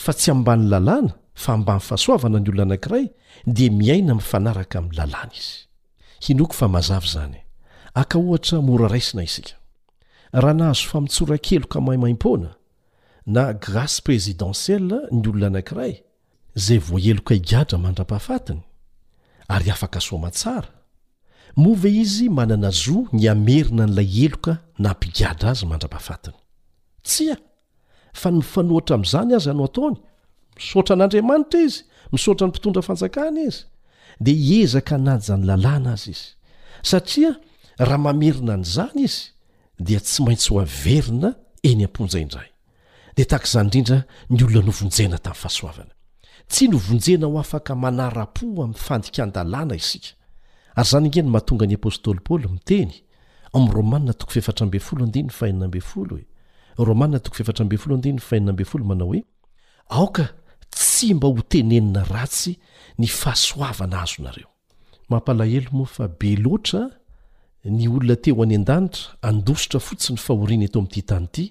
fa 0.03 0.13
tsy 0.13 0.31
bany 0.45 0.65
lalàna 0.73 1.13
fa 1.33 1.57
mbany 1.57 1.79
fasoavana 1.79 2.39
ny 2.39 2.49
olona 2.49 2.63
anakiray 2.73 3.05
di 3.55 3.69
miaina 3.69 4.13
mifanaraka 4.15 4.79
ami'ny 4.79 4.93
lalanaiaa 4.97 7.33
ahaahazo 10.37 10.89
famitsorakeloka 10.91 11.77
mahimaim-pona 11.87 12.49
na 13.35 13.43
gracy 13.65 14.01
présidensiel 14.05 14.85
ny 15.11 15.27
olona 15.29 15.47
anakiray 15.51 15.93
ayeoaaaahai 16.75 18.61
aaazo 22.41 22.97
ny 23.13 23.21
aerina 23.57 23.85
n'lay 23.91 24.09
eloka 24.25 24.53
nampiara 24.85 25.47
azyanraaaa 25.51 26.17
fa 28.21 28.29
ny 28.31 28.35
mifanoatra 28.39 28.93
amin'izany 28.97 29.31
azy 29.37 29.49
ano 29.53 29.63
ataony 29.69 29.97
misaotra 30.55 30.95
n'andriamanitra 30.97 31.59
izy 31.61 31.83
misaotra 32.11 32.47
ny 32.47 32.51
mpitondra 32.51 32.81
fanjakana 32.83 33.41
izy 33.41 33.63
dia 34.19 34.35
hiezaka 34.35 34.95
anady 34.95 35.23
zany 35.25 35.45
lalàna 35.49 35.93
azy 35.93 36.09
izy 36.13 36.25
satria 36.83 37.31
raha 37.77 37.97
mamerina 37.97 38.57
ny 38.57 38.63
izany 38.65 39.01
izy 39.07 39.21
dia 39.79 39.99
tsy 39.99 40.23
maintsy 40.23 40.49
ho 40.53 40.59
averina 40.61 41.33
eny 41.63 41.85
amponja 41.85 42.19
indray 42.19 42.49
de 43.15 43.23
takzany 43.25 43.69
indrindra 43.73 43.99
ny 44.29 44.41
olona 44.45 44.65
novonjena 44.67 45.17
tami'ny 45.17 45.39
fahasoavana 45.41 45.93
tsy 46.49 46.67
novonjena 46.69 47.27
ho 47.27 47.39
afaka 47.39 47.75
manara-po 47.75 48.45
ami'n 48.63 48.73
fandika 48.77 49.25
n-dalàna 49.25 49.75
isika 49.75 50.13
aryzanygemahatonganapôstôly 50.77 52.21
polymtoerbe 52.25 53.01
lo 59.93 60.25
tsy 60.75 61.13
mba 61.13 61.27
hotenenina 61.27 62.03
ratsy 62.11 62.53
ny 62.99 63.07
fahasoavana 63.07 63.97
azo 64.01 64.21
nhoaa 64.23 66.07
beoara 66.19 66.81
ny 67.65 67.85
olona 67.95 68.15
teo 68.23 68.43
any 68.43 68.55
an-danitraandosotra 68.61 69.79
fotsiny 69.87 70.17
fahoriana 70.25 70.63
eto 70.67 70.77
ami'ity 70.81 71.01
tany 71.09 71.25
ity 71.29 71.45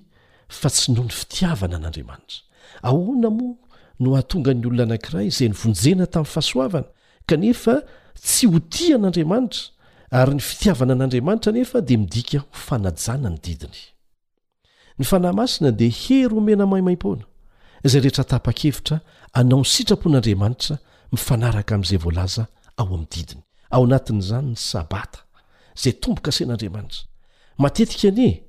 fa 0.58 0.68
tsy 0.74 0.88
noho 0.94 1.04
ny 1.08 1.12
fitiavana 1.20 1.74
an'andriamanitra 1.78 2.36
ahona 2.88 3.28
moa 3.30 3.56
no 4.00 4.08
hahatonga 4.12 4.52
ny 4.58 4.64
olona 4.68 4.82
anankiray 4.86 5.24
izay 5.30 5.48
nyvonjena 5.52 6.04
tamin'ny 6.12 6.30
fahasoavana 6.34 6.88
kanefa 7.28 7.74
tsy 8.24 8.46
ho 8.52 8.58
tia 8.74 8.96
n'andriamanitra 8.98 9.62
ary 10.18 10.32
ny 10.38 10.42
fitiavana 10.50 10.92
an'andriamanitra 10.96 11.50
nefa 11.56 11.78
dia 11.88 11.98
midika 12.02 12.36
ho 12.44 12.48
fanajaany 12.66 13.36
didinahiadaheyea 14.96 17.26
zay 17.84 18.00
rehetra 18.00 18.24
tapa-kevitra 18.24 19.00
anao 19.32 19.58
ny 19.60 19.64
sitrapon'andriamanitra 19.66 20.76
mifanaraka 21.12 21.74
amin'izay 21.74 21.98
voalaza 22.04 22.42
ao 22.76 22.86
amin'ny 22.86 23.06
didiny 23.12 23.42
ao 23.74 23.82
anatin'izany 23.84 24.48
ny 24.52 24.56
sabata 24.70 25.20
izay 25.76 25.92
tomboka 26.02 26.30
sen'andriamanitra 26.36 27.02
matetika 27.62 28.08
anie 28.08 28.42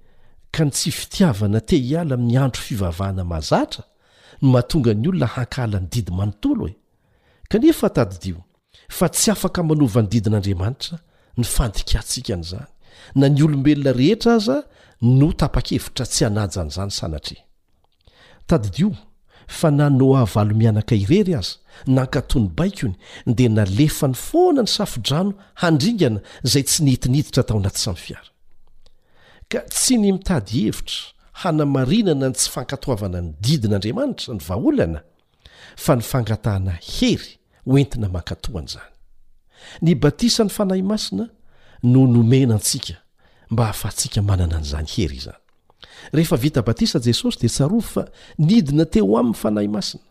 ka 0.54 0.64
ny 0.66 0.72
tsy 0.72 0.92
fitiavana 0.98 1.60
te 1.70 1.76
hiala 1.88 2.16
mi'y 2.26 2.38
andro 2.46 2.62
fivavahana 2.68 3.24
mazatra 3.34 3.84
ny 4.42 4.46
mahatonga 4.54 4.94
ny 4.94 5.08
olona 5.10 5.28
hankaala 5.36 5.78
ny 5.80 5.88
didy 5.94 6.12
manontolo 6.14 6.66
e 6.70 6.74
kanefa 7.50 7.90
tadidio 7.90 8.44
fa 8.98 9.06
tsy 9.10 9.32
afaka 9.34 9.64
manova 9.64 10.02
ny 10.02 10.10
didin'andriamanitra 10.14 10.98
ny 11.38 11.46
fandikaantsika 11.56 12.34
an' 12.38 12.44
izany 12.46 12.72
na 13.16 13.26
ny 13.34 13.42
olombelona 13.44 13.92
rehetra 14.00 14.32
aza 14.38 14.56
no 15.02 15.34
tapa-kevitra 15.34 16.06
tsy 16.06 16.22
hanajan' 16.30 16.70
izany 16.72 16.92
sanatre 17.02 17.38
tadidio 18.48 18.92
fa 19.48 19.72
nanoavaalo 19.72 20.56
mianaka 20.56 20.96
irery 20.96 21.36
aza 21.36 21.56
nankatòny 21.88 22.48
baikony 22.58 22.94
dia 23.26 23.50
nalefa 23.50 24.08
ny 24.08 24.14
foana 24.16 24.62
ny 24.62 24.68
safodrano 24.68 25.34
handringana 25.56 26.20
izay 26.46 26.64
tsy 26.64 26.84
nihitiniditra 26.84 27.44
tao 27.44 27.58
anaty 27.60 27.80
samy 27.80 27.98
fiara 27.98 28.30
ka 29.50 29.60
tsy 29.62 29.98
ny 29.98 30.12
mitady 30.14 30.64
hevitra 30.64 31.02
hanamarinana 31.32 32.28
ny 32.30 32.34
tsy 32.36 32.50
fankatoavana 32.54 33.22
ny 33.22 33.32
didin'andriamanitra 33.44 34.34
ny 34.34 34.42
vaaholana 34.48 35.00
fa 35.76 35.96
ny 35.96 36.02
fangatahana 36.12 36.74
hery 36.96 37.40
hoentina 37.66 38.10
mankatohana 38.10 38.68
izany 38.70 38.92
ny 39.82 39.96
batisany 39.96 40.50
fanahy 40.50 40.82
masina 40.82 41.26
no 41.84 42.08
nomena 42.08 42.54
antsika 42.54 42.96
mba 43.50 43.70
afa 43.70 43.88
hatsika 43.90 44.22
manana 44.22 44.58
an'izany 44.58 44.88
hery 44.96 45.20
zany 45.20 45.43
rehefa 46.14 46.36
vita 46.38 46.62
batisa 46.62 47.00
jesosy 47.00 47.40
dia 47.40 47.50
tsaro 47.50 47.80
fa 47.92 48.04
nidina 48.48 48.86
teo 48.94 49.12
amin'ny 49.22 49.36
fanahy 49.44 49.68
masina 49.76 50.04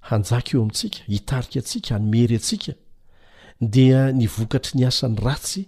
hanjak 0.00 0.52
io 0.52 0.60
amintsika 0.60 0.98
hitarika 1.06 1.58
atsika 1.60 1.96
anymery 1.96 2.36
atsika 2.36 2.72
dia 3.60 4.12
nivokatry 4.12 4.78
ny 4.80 4.86
asan'ny 4.86 5.18
ratsy 5.20 5.64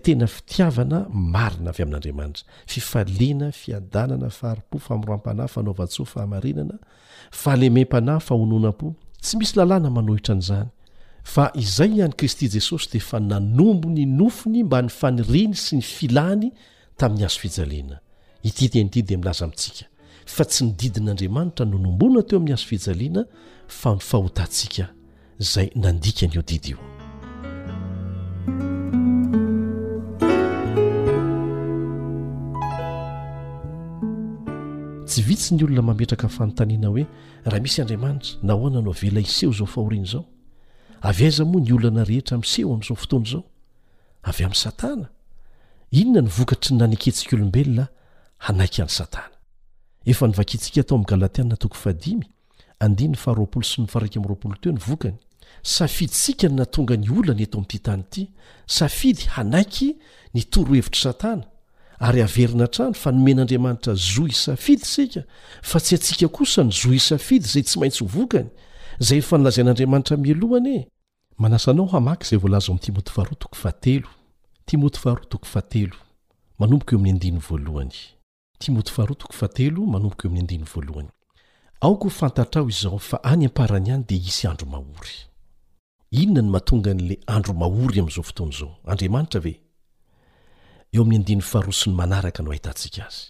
tena 0.07 0.27
fitiavana 0.37 0.99
aina 1.47 1.71
ay 1.71 1.77
amin'andramanitra 1.85 3.01
iainaidaaaio 3.19 4.31
faoampana 4.87 5.45
anaos 5.57 5.97
aiaaeepana 6.23 8.13
aonna 8.31 8.71
tsy 9.25 9.33
misy 9.41 9.55
lalàna 9.59 9.89
manohitran'zany 9.97 10.69
fa 11.27 11.51
izay 11.59 11.99
ihan'ny 11.99 12.15
kristy 12.15 12.47
jesosy 12.49 12.89
dia 12.93 13.01
efa 13.03 13.19
nanombo 13.21 13.89
ny 13.91 14.07
nofony 14.07 14.63
mba 14.65 14.79
ny 14.87 14.93
faniriny 14.99 15.55
sy 15.59 15.75
ny 15.79 15.83
filany 15.83 16.49
tamin'ny 17.01 17.25
hazo 17.27 17.41
fijaliana 17.43 17.97
hititinyidid 18.47 19.07
di 19.11 19.17
milaza 19.19 19.45
amitsika 19.45 19.85
fa 20.35 20.45
tsy 20.47 20.65
nididin'andriamanitra 20.69 21.67
no 21.67 21.79
nombona 21.83 22.23
teo 22.23 22.39
amin'ny 22.39 22.55
azo 22.55 22.67
fijaliana 22.71 23.23
fa 23.69 23.91
nyfahotantsika 23.97 24.85
zay 25.53 25.69
nandikan'io 25.75 26.43
didy 26.47 26.71
io 26.71 26.79
tsy 35.11 35.23
vitsy 35.27 35.55
ny 35.59 35.65
olona 35.67 35.83
mametraka 35.91 36.29
fanontaniana 36.31 36.89
hoe 36.95 37.05
raha 37.45 37.61
misy 37.61 37.83
andriamanitra 37.83 38.39
nahoanano 38.47 38.91
vela 39.03 39.21
iseo 39.21 39.53
zao 39.53 39.67
fahorian' 39.67 40.07
zao 40.07 40.25
avy 41.07 41.27
aiza 41.29 41.45
moa 41.45 41.63
ny 41.63 41.73
olana 41.75 42.05
rehetra 42.05 42.37
miseho 42.39 42.71
amin'izao 42.75 42.97
fotoany 42.99 43.25
izao 43.29 43.43
avyam'ny 44.27 44.59
satanainon 44.59 46.27
ikaaoga 57.47 58.05
y 58.17 58.27
safidy 58.79 59.25
anaiky 59.37 59.97
nitorohevitr' 60.35 60.99
satana 60.99 61.45
ary 61.99 62.21
averina 62.23 62.67
trano 62.69 62.95
fa 62.95 63.13
nomen'andriamanitra 63.13 63.95
zoisafidy 63.95 64.85
sika 64.85 65.23
fa 65.63 65.81
tsy 65.81 65.95
atsika 65.95 66.29
kosa 66.29 66.65
ny 66.65 66.71
zo 66.73 66.93
isafidy 66.93 67.47
zay 67.47 67.63
tsy 67.63 67.79
maintsy 67.79 68.05
vokany 68.05 68.49
zay 68.99 69.23
fanilazain'andriamanitra 69.23 70.17
milohanye 70.17 70.89
manasanao 71.39 71.87
hamaky 71.87 72.25
izay 72.25 72.39
volaza 72.39 72.73
oam' 72.73 72.79
ty 72.79 72.93
moty 72.93 73.13
faharoatoko 73.13 73.57
faatelo 73.57 74.09
ty 74.65 74.77
moty 74.77 74.99
faharotoko 75.01 75.45
faatelo 75.45 75.97
manomboka 76.59 76.93
eo 76.93 76.99
amin'ny 77.01 77.13
andiny 77.17 77.39
voalohany 77.49 77.97
ti 78.59 78.71
moty 78.71 78.93
faharotoko 78.93 79.33
faatelo 79.33 79.87
manomboka 79.87 80.23
eo 80.25 80.31
amn'ny 80.31 80.41
andiny 80.41 80.65
voalohany 80.75 81.09
aoko 81.81 82.09
h 82.09 82.13
fantatra 82.13 82.61
ao 82.63 82.69
izao 82.69 82.99
fa 82.99 83.23
any 83.25 83.45
amparany 83.47 83.91
any 83.93 84.05
de 84.05 84.15
isy 84.17 84.47
andro 84.49 84.67
mahory 84.67 85.13
inona 86.11 86.43
ny 86.43 86.51
mahatonga 86.51 86.91
an'le 86.91 87.17
andromahory 87.27 88.01
amn'izao 88.01 88.25
fotoan' 88.25 88.53
izao 88.53 88.77
andriamanitra 88.85 89.41
ve 89.41 89.61
eo 90.93 91.03
amin'ny 91.03 91.17
andiny 91.23 91.43
faharo 91.43 91.73
sy 91.73 91.91
ny 91.91 91.97
manaraka 91.97 92.43
no 92.43 92.51
ahitantsika 92.51 93.07
azy 93.07 93.25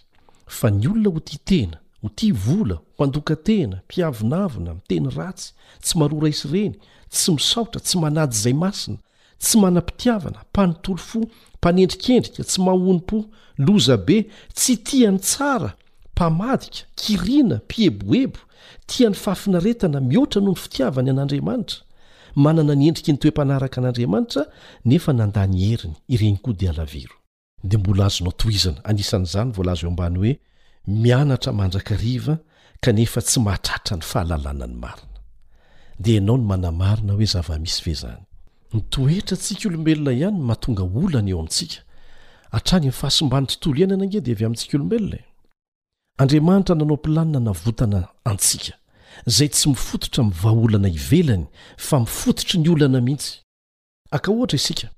fa 0.47 0.67
ny 0.71 0.87
olona 0.91 1.09
ho 1.09 1.19
ti 1.19 1.37
tena 1.37 1.79
ti 2.09 2.31
vola 2.31 2.79
mpandokatena 2.95 3.77
mpiavinavina 3.85 4.73
miteny 4.73 5.09
ratsy 5.15 5.53
tsy 5.81 5.97
maroraisy 5.99 6.47
reny 6.51 6.73
tsy 7.11 7.31
misaotra 7.35 7.79
tsy 7.85 7.97
manady 8.03 8.35
izay 8.37 8.53
masina 8.63 8.97
tsy 9.43 9.55
manam-pitiavana 9.61 10.39
mpanotolofo 10.49 11.19
mpanendrikendrika 11.57 12.41
tsy 12.49 12.59
mahonympo 12.65 13.17
lozabe 13.67 14.17
tsy 14.57 14.73
tiany 14.87 15.19
tsara 15.27 15.69
mpamadika 16.13 16.77
kiriana 16.99 17.55
mpieboebo 17.65 18.39
tia 18.89 19.07
ny 19.09 19.15
fafinaretana 19.23 19.99
mihoatra 20.09 20.39
noho 20.41 20.51
ny 20.53 20.61
fitiavany 20.63 21.09
an'andriamanitra 21.09 21.79
manana 22.43 22.73
ny 22.79 22.85
endriky 22.89 23.11
ny 23.13 23.19
toem-panaraka 23.21 23.77
an'andriamanitra 23.81 24.43
nefa 24.89 25.11
nanda 25.13 25.43
ny 25.51 25.59
heriny 25.67 25.95
ireny 26.13 26.37
koa 26.43 26.53
dia 26.53 26.69
alaviro 26.71 27.15
dia 27.63 27.79
mbola 27.79 28.05
azonao 28.05 28.31
toizana 28.31 28.79
anisan'izany 28.89 29.51
volazy 29.51 29.83
eo 29.85 29.89
ambany 29.89 30.17
hoe 30.19 30.33
mianatra 30.87 31.51
mandrakariva 31.53 32.37
kanefa 32.79 33.21
tsy 33.21 33.39
mahatratra 33.39 33.95
ny 33.97 34.01
fahalalana 34.03 34.67
ny 34.67 34.73
marina 34.79 35.19
dia 35.99 36.15
ianao 36.15 36.37
ny 36.37 36.43
manamarina 36.47 37.13
hoe 37.13 37.25
zavamisy 37.25 37.83
ve 37.85 37.93
zany 37.93 38.21
nytoetra 38.73 39.37
tsika 39.37 39.69
olombelona 39.69 40.11
ihany 40.11 40.37
mahatonga 40.39 40.83
olana 40.83 41.29
eo 41.29 41.39
amintsika 41.39 41.81
hatrany 42.51 42.79
aminy 42.79 42.91
fahasombany 42.91 43.45
tontolo 43.47 43.75
ihany 43.77 43.93
anangehdy 43.93 44.31
avy 44.31 44.45
amintsika 44.45 44.77
olombelonae 44.77 45.25
andriamanitra 46.17 46.75
nanao 46.75 46.97
m-pilanina 46.97 47.39
na 47.39 47.51
votana 47.51 48.07
antsika 48.25 48.73
zay 49.25 49.47
tsy 49.49 49.69
mifototra 49.69 50.23
miny 50.23 50.33
vaaolana 50.41 50.87
ivelany 50.87 51.45
fa 51.77 51.99
mifototry 51.99 52.59
ny 52.59 52.69
olana 52.69 53.01
mihitsy 53.01 53.33
aka 54.11 54.31
ohatra 54.31 54.55
isika 54.55 54.89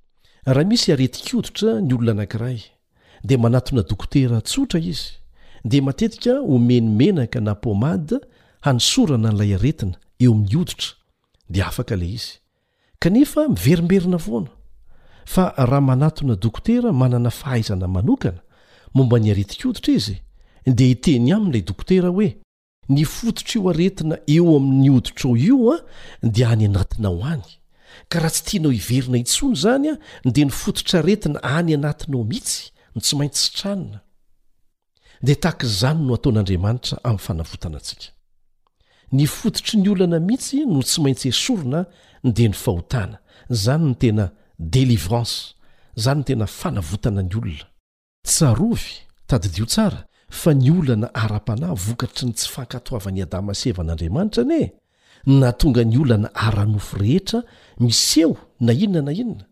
raha 0.45 0.67
misy 0.69 0.91
iareti 0.91 1.31
koditra 1.31 1.81
ny 1.81 1.93
olona 1.93 2.11
anankiray 2.11 2.61
dia 3.23 3.37
manatona 3.37 3.81
dokotera 3.81 4.41
tsotra 4.41 4.79
izy 4.79 5.18
dia 5.69 5.81
matetika 5.81 6.33
homenimenaka 6.49 7.39
na 7.47 7.53
pomada 7.63 8.17
hanisorana 8.65 9.29
n'ilay 9.31 9.53
aretina 9.59 9.95
eo 10.23 10.31
amin'ny 10.33 10.55
hoditra 10.59 10.89
dia 11.53 11.63
afaka 11.71 11.93
ilay 11.97 12.13
izy 12.17 12.31
kanefa 13.01 13.41
miverimberina 13.55 14.17
voana 14.25 14.49
fa 15.33 15.43
raha 15.69 15.81
manatona 15.89 16.35
dokotera 16.43 16.89
manana 17.01 17.29
fahaizana 17.39 17.87
manokana 17.95 18.41
momba 18.95 19.17
ny 19.23 19.27
aretikoditra 19.33 19.91
izy 19.99 20.15
dia 20.77 20.89
iteny 20.95 21.29
amin'ilay 21.35 21.61
dokotera 21.69 22.09
hoe 22.17 22.29
ny 22.93 23.01
fototra 23.15 23.53
io 23.61 23.69
aretina 23.73 24.15
eo 24.35 24.47
amin'ny 24.59 24.89
oditra 24.97 25.25
ao 25.29 25.35
io 25.47 25.65
a 25.73 25.77
dia 26.35 26.47
any 26.55 26.65
anatinao 26.71 27.23
any 27.33 27.45
ka 28.11 28.17
raha 28.21 28.33
tsy 28.33 28.43
tianao 28.47 28.71
hiverina 28.79 29.17
itsony 29.23 29.53
izany 29.57 29.87
a 29.89 29.95
dia 30.35 30.45
ny 30.45 30.51
fototra 30.61 30.95
aretina 31.01 31.37
any 31.57 31.71
anatinao 31.79 32.23
mihitsy 32.29 32.61
no 32.95 32.99
tsy 33.03 33.13
maintsy 33.19 33.41
sy 33.45 33.51
tranona 33.59 33.99
de 35.23 35.35
tahaka 35.35 35.65
izany 35.67 35.99
no 36.05 36.13
ataon'andriamanitra 36.17 36.95
amin'ny 37.09 37.21
fanavotana 37.25 37.77
atsika 37.81 38.11
ny 39.11 39.25
fototry 39.27 39.77
ny 39.79 39.89
olana 39.91 40.19
mihitsy 40.19 40.63
no 40.65 40.81
tsy 40.85 41.01
maintsy 41.03 41.27
esorona 41.33 41.79
ny 42.23 42.29
dea 42.35 42.49
ny 42.51 42.55
fahotana 42.63 43.15
zany 43.63 43.87
ny 43.89 43.95
tena 44.01 44.25
delivranse 44.59 45.37
izany 45.99 46.19
ny 46.21 46.25
tena 46.27 46.45
fanavotana 46.59 47.21
ny 47.25 47.35
olona 47.39 47.65
tsarovy 48.27 48.89
tadidio 49.27 49.65
tsara 49.65 49.99
fa 50.41 50.53
ny 50.55 50.71
olana 50.71 51.07
ara-panahy 51.23 51.75
vokatry 51.87 52.27
ny 52.29 52.33
tsy 52.37 52.47
fankatoavan'ny 52.55 53.21
adama 53.27 53.53
sevaan'andriamanitra 53.61 54.43
ne 54.47 54.61
na 55.39 55.51
tonga 55.51 55.83
ny 55.83 55.97
olana 55.99 56.29
ara-nofo 56.47 56.95
rehetra 57.01 57.43
miseo 57.83 58.35
na 58.59 58.71
inona 58.73 59.01
na 59.11 59.19
inona 59.23 59.45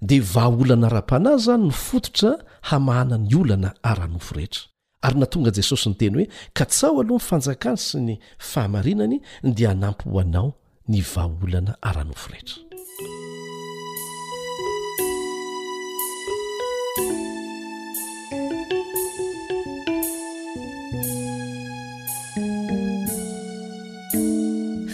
dia 0.00 0.22
vaa 0.32 0.48
olana 0.48 0.86
ara-panahy 0.88 1.38
zany 1.46 1.64
ny 1.68 1.76
fototra 1.84 2.32
hamahanany 2.70 3.34
olana 3.36 3.74
ara-nofo 3.84 4.34
rehetra 4.38 4.69
ary 5.02 5.18
natonga 5.18 5.50
jesosy 5.56 5.88
ny 5.90 5.94
teny 6.00 6.16
hoe 6.20 6.26
ka 6.56 6.64
tsaho 6.72 7.00
aloha 7.04 7.20
'nyfanjakany 7.24 7.78
sy 7.80 7.98
ny 8.04 8.14
fahamarinany 8.50 9.18
dia 9.42 9.70
anampy 9.72 10.08
ho 10.08 10.20
anao 10.22 10.48
ny 10.88 11.00
vaolana 11.12 11.72
ara-nofo 11.80 12.28
rehetra 12.32 12.60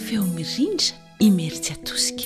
feo 0.05 0.23
mirindra 0.31 0.95
imeritsy 1.27 1.71
atosika 1.75 2.25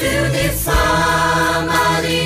سدصمعلي 0.00 2.25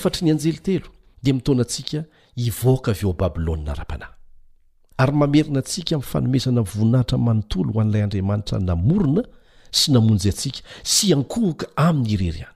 afatra 0.00 0.24
ny 0.24 0.30
anjely 0.32 0.58
telo 0.64 0.86
dia 1.22 1.34
mitoanantsika 1.34 2.04
hivoaka 2.36 2.90
av 2.90 3.00
eo 3.02 3.10
a 3.10 3.18
babilônna 3.18 3.74
ra-panahy 3.74 4.12
ary 4.98 5.12
mamerina 5.12 5.58
antsika 5.60 5.96
mifanomezana 5.96 6.62
voninahitra 6.62 7.18
manontolo 7.18 7.72
ho 7.74 7.80
an'ilay 7.80 8.02
andriamanitra 8.02 8.58
namorona 8.58 9.22
sy 9.70 9.92
namonjy 9.92 10.28
atsika 10.28 10.60
sy 10.82 11.12
ankohoka 11.12 11.66
amin'ny 11.76 12.14
ireryany 12.14 12.54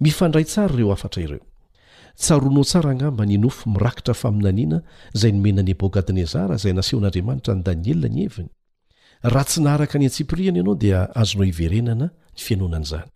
mifandray 0.00 0.44
tsara 0.44 0.74
ireo 0.74 0.92
afatra 0.92 1.22
ireo 1.22 1.40
tsaroanao 2.14 2.64
tsara 2.64 2.88
hangamba 2.90 3.24
nynofo 3.26 3.70
mirakitra 3.70 4.14
faminaniana 4.14 4.82
izay 5.14 5.32
nomenany 5.32 5.70
ebokadnezara 5.70 6.54
izay 6.60 6.72
nasehon'andriamanitra 6.76 7.54
ny 7.54 7.62
daniel 7.62 8.00
ny 8.08 8.28
heviny 8.28 8.50
raha 9.22 9.44
tsy 9.44 9.60
naaraka 9.64 9.98
ny 9.98 10.04
antsipriana 10.10 10.58
ianao 10.58 10.74
dia 10.76 11.08
azonao 11.16 11.48
iverenana 11.48 12.10
ny 12.34 12.38
fianonan' 12.44 12.82
izany 12.84 13.08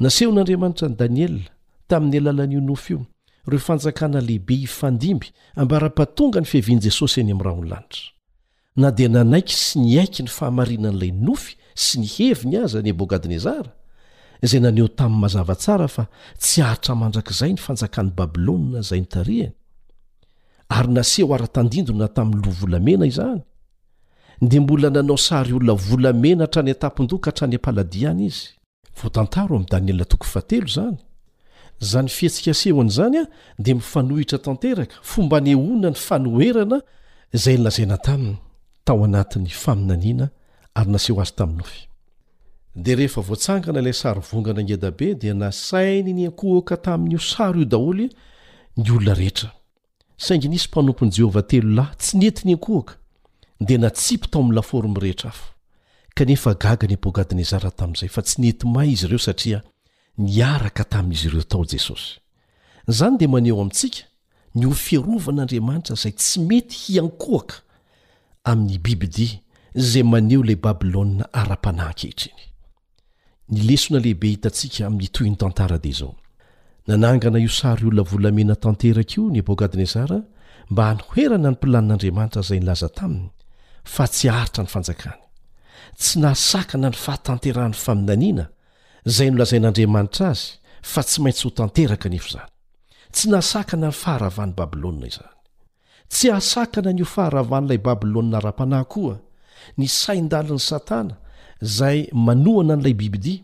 naseho 0.00 0.32
n'andriamanitra 0.32 0.88
ny 0.88 0.94
daniel 0.98 1.38
tamin'ny 1.88 2.18
alalan'ionofo 2.20 2.92
io 2.92 3.06
reo 3.48 3.58
fanjakana 3.60 4.20
lehibe 4.20 4.54
hifandimby 4.54 5.26
ambara-patonga 5.56 6.40
ny 6.40 6.46
fehevian'i 6.48 6.80
jesosy 6.88 7.20
any 7.20 7.30
amin'rah 7.32 7.58
ony 7.58 7.68
lanitra 7.72 8.08
na 8.82 8.88
dia 8.96 9.08
nanaiky 9.16 9.54
sy 9.66 9.78
nyaiky 9.80 10.22
ny 10.26 10.30
fahamarinan'ilay 10.36 11.12
nofy 11.26 11.52
sy 11.84 12.00
ny 12.00 12.06
heviny 12.16 12.56
aza 12.64 12.82
ny 12.82 12.90
ebokadnezara 12.94 13.70
izay 14.46 14.60
naneho 14.64 14.88
tamin'ny 14.98 15.20
mazavatsara 15.26 15.88
fa 15.96 16.04
tsy 16.42 16.58
ahatra 16.66 16.92
mandrak'izay 17.00 17.52
ny 17.54 17.60
fanjakany 17.66 18.10
babylôna 18.18 18.78
izay 18.84 19.00
nitarihany 19.04 19.52
ary 20.76 20.90
naseho 20.98 21.34
ara-tandindona 21.36 22.08
tamin'ny 22.16 22.40
loh 22.44 22.56
volamena 22.60 23.04
izany 23.12 23.40
dia 24.50 24.60
mbola 24.60 24.88
nanao 24.90 25.18
sary 25.28 25.52
olona 25.54 25.72
volamena 25.88 26.44
hatrany 26.48 26.70
atapondoka 26.76 27.28
hatra 27.30 27.46
ny 27.50 27.56
ampaladiana 27.60 28.22
izy 28.30 28.48
votantaro 29.02 29.52
ami'ny 29.56 29.68
daniela 29.72 30.04
tokofatelo 30.12 30.66
izany 30.72 30.96
zany 31.84 32.08
fihetsika 32.08 32.52
sehoan' 32.54 32.90
zany 32.90 33.16
a 33.20 33.24
di 33.58 33.74
mifanohitra 33.74 34.38
tanteraka 34.38 34.94
fomba 35.02 35.40
neona 35.40 35.88
ny 35.90 35.96
fanoerana 36.06 36.80
zay 37.42 37.56
laana 37.64 37.96
tainyt'y 37.98 38.38
aiayehhay 38.88 39.48
sagna 39.58 39.94
nge 44.62 44.76
dnain 44.80 46.12
ny 46.14 46.26
ankoha 46.28 46.76
tamin'yo 46.86 47.20
aidnylon 47.44 48.04
hesaingnisy 50.18 50.68
mpanmn'jhelolhy 50.68 51.90
tsy 52.02 52.16
ney 52.20 52.32
ny 52.48 52.52
ankoha 52.56 52.92
dnaiy 53.68 54.18
tao 54.32 54.42
anlaforymrehera 54.44 55.30
ay 56.20 56.26
nzta'ay 56.28 58.10
sy 58.26 58.38
neiy 58.42 59.60
ny 60.18 60.42
araka 60.44 60.84
tamin'izy 60.84 61.28
ireo 61.28 61.42
tao 61.42 61.64
jesosy 61.66 62.18
izany 62.88 63.16
dia 63.18 63.28
maneo 63.28 63.56
amintsika 63.60 64.00
ny 64.54 64.64
hofiarovan'andriamanitra 64.70 65.94
izay 65.98 66.14
tsy 66.20 66.38
mety 66.48 66.76
hiankoaka 66.84 67.56
amin'ny 68.50 68.78
bibidia 68.84 69.40
zay 69.90 70.02
maneo 70.12 70.42
lay 70.48 70.54
babylôna 70.56 71.26
ara-panahn-kehitriny 71.40 72.44
ny 73.52 73.58
lesonalehibe 73.68 74.26
hitantsika 74.30 74.86
amin' 74.86 75.10
tonyttadi 75.14 75.92
zo 75.92 76.10
nanangna 76.86 77.38
io 77.38 77.48
sary 77.50 77.84
olona 77.88 78.02
volamena 78.10 78.54
tanteraka 78.56 79.14
io 79.18 79.28
ny 79.30 79.38
ebokadnezara 79.42 80.18
mba 80.70 80.82
hanyhoerana 80.90 81.48
ny 81.50 81.54
mpilan'andriamanitra 81.56 82.40
izay 82.44 82.58
nilaza 82.60 82.88
taminy 82.88 83.28
fa 83.94 84.04
tsy 84.08 84.28
haaritra 84.28 84.62
ny 84.62 84.70
fanjakany 84.74 85.18
tsy 85.98 86.18
naasakana 86.22 86.88
ny 86.94 87.00
fahatanterahany 87.04 87.74
faminaniana 87.84 88.46
zay 89.06 89.30
nolazain'andriamanitra 89.30 90.26
azy 90.32 90.50
fa 90.82 91.02
tsy 91.04 91.18
maintsy 91.22 91.42
ho 91.44 91.50
tanteraka 91.58 92.08
nefo 92.08 92.28
izany 92.28 92.48
tsy 93.14 93.26
nasakana 93.30 93.88
ny 93.88 93.92
faharavany 94.02 94.52
babilônna 94.58 95.06
izany 95.10 95.34
tsy 96.12 96.26
asakana 96.38 96.90
ny 96.96 97.02
o 97.02 97.06
faharavan'ilay 97.14 97.78
babylônna 97.88 98.38
ra-panahy 98.44 98.86
koa 98.92 99.16
ny 99.78 99.86
sain-dalin'ny 100.02 100.60
satana 100.70 101.14
zay 101.78 101.98
manoana 102.26 102.72
an'ilay 102.74 102.94
bibidia 103.00 103.40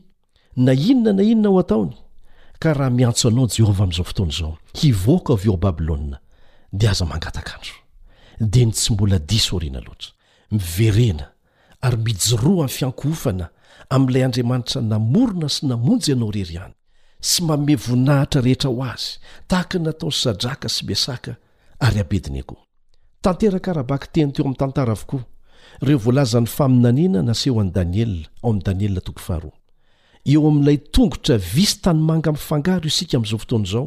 na 0.65 0.73
inona 0.91 1.13
na 1.13 1.23
inona 1.33 1.49
ho 1.53 1.59
ataony 1.65 1.93
ka 2.63 2.71
raha 2.79 2.91
miantso 2.99 3.25
anao 3.29 3.47
jehovah 3.57 3.85
amin'izao 3.85 4.05
fotoana 4.11 4.33
izao 4.35 4.53
hivoaka 4.81 5.33
avy 5.35 5.49
eo 5.51 5.57
babilônna 5.67 6.17
dia 6.79 6.91
aza 6.91 7.05
mangatakandro 7.13 7.75
dia 8.53 8.65
ny 8.67 8.73
tsy 8.73 8.93
mbola 8.93 9.19
dis 9.31 9.53
oriana 9.53 9.81
loatra 9.87 10.11
miverena 10.55 11.25
ary 11.85 11.97
mijoroa 12.07 12.63
ami'ny 12.65 12.77
fiankohofana 12.77 13.47
amin'ilay 13.89 14.25
andriamanitra 14.29 14.81
namorona 14.83 15.49
sy 15.53 15.67
namonjy 15.71 16.13
ianao 16.13 16.31
rery 16.35 16.57
ihany 16.57 16.75
sy 17.31 17.45
mame 17.47 17.77
voninahitra 17.77 18.43
rehetra 18.45 18.71
ho 18.71 18.83
azy 18.85 19.15
tahaka 19.51 19.77
nataonny 19.85 20.21
zadraka 20.23 20.69
sy 20.75 20.83
beasaka 20.89 21.35
ary 21.87 21.99
abedin 22.05 22.37
eko 22.43 22.57
tanterakarabaka 23.25 24.07
teny 24.15 24.31
teo 24.35 24.43
amin'ny 24.45 24.59
tantara 24.61 24.93
avokoa 24.97 25.23
reo 25.87 25.99
voalazany 26.05 26.49
faminaniana 26.57 27.21
naseho 27.29 27.61
an'i 27.63 27.73
daniela 27.79 28.25
ao 28.43 28.51
amin'iy 28.51 28.65
daniela 28.69 29.01
tokofaharoa 29.07 29.55
eo 30.33 30.43
amin'ilay 30.51 30.79
tongotra 30.95 31.37
visy 31.55 31.77
tany 31.85 32.01
manga 32.09 32.31
mifangaro 32.37 32.87
isika 32.93 33.17
min'izao 33.19 33.39
fotoana 33.43 33.67
izao 33.69 33.87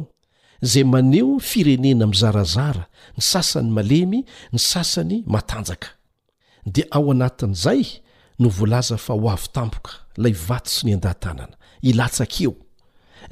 izay 0.66 0.84
maneo 0.94 1.38
firenena 1.50 2.06
mizarazara 2.12 2.84
ny 3.16 3.22
sasany 3.32 3.68
malemy 3.76 4.20
ny 4.52 4.58
sasany 4.72 5.16
matanjaka 5.34 5.88
dia 6.74 6.86
ao 6.96 7.10
anatin'izay 7.14 7.84
no 8.44 8.50
voalaza 8.56 8.96
fa 8.98 9.14
ho 9.14 9.30
avy 9.34 9.48
tampoka 9.56 9.92
lay 10.22 10.34
vato 10.48 10.70
sy 10.70 10.82
ny 10.86 10.92
andahatanana 10.98 11.56
ilatsakeo 11.88 12.52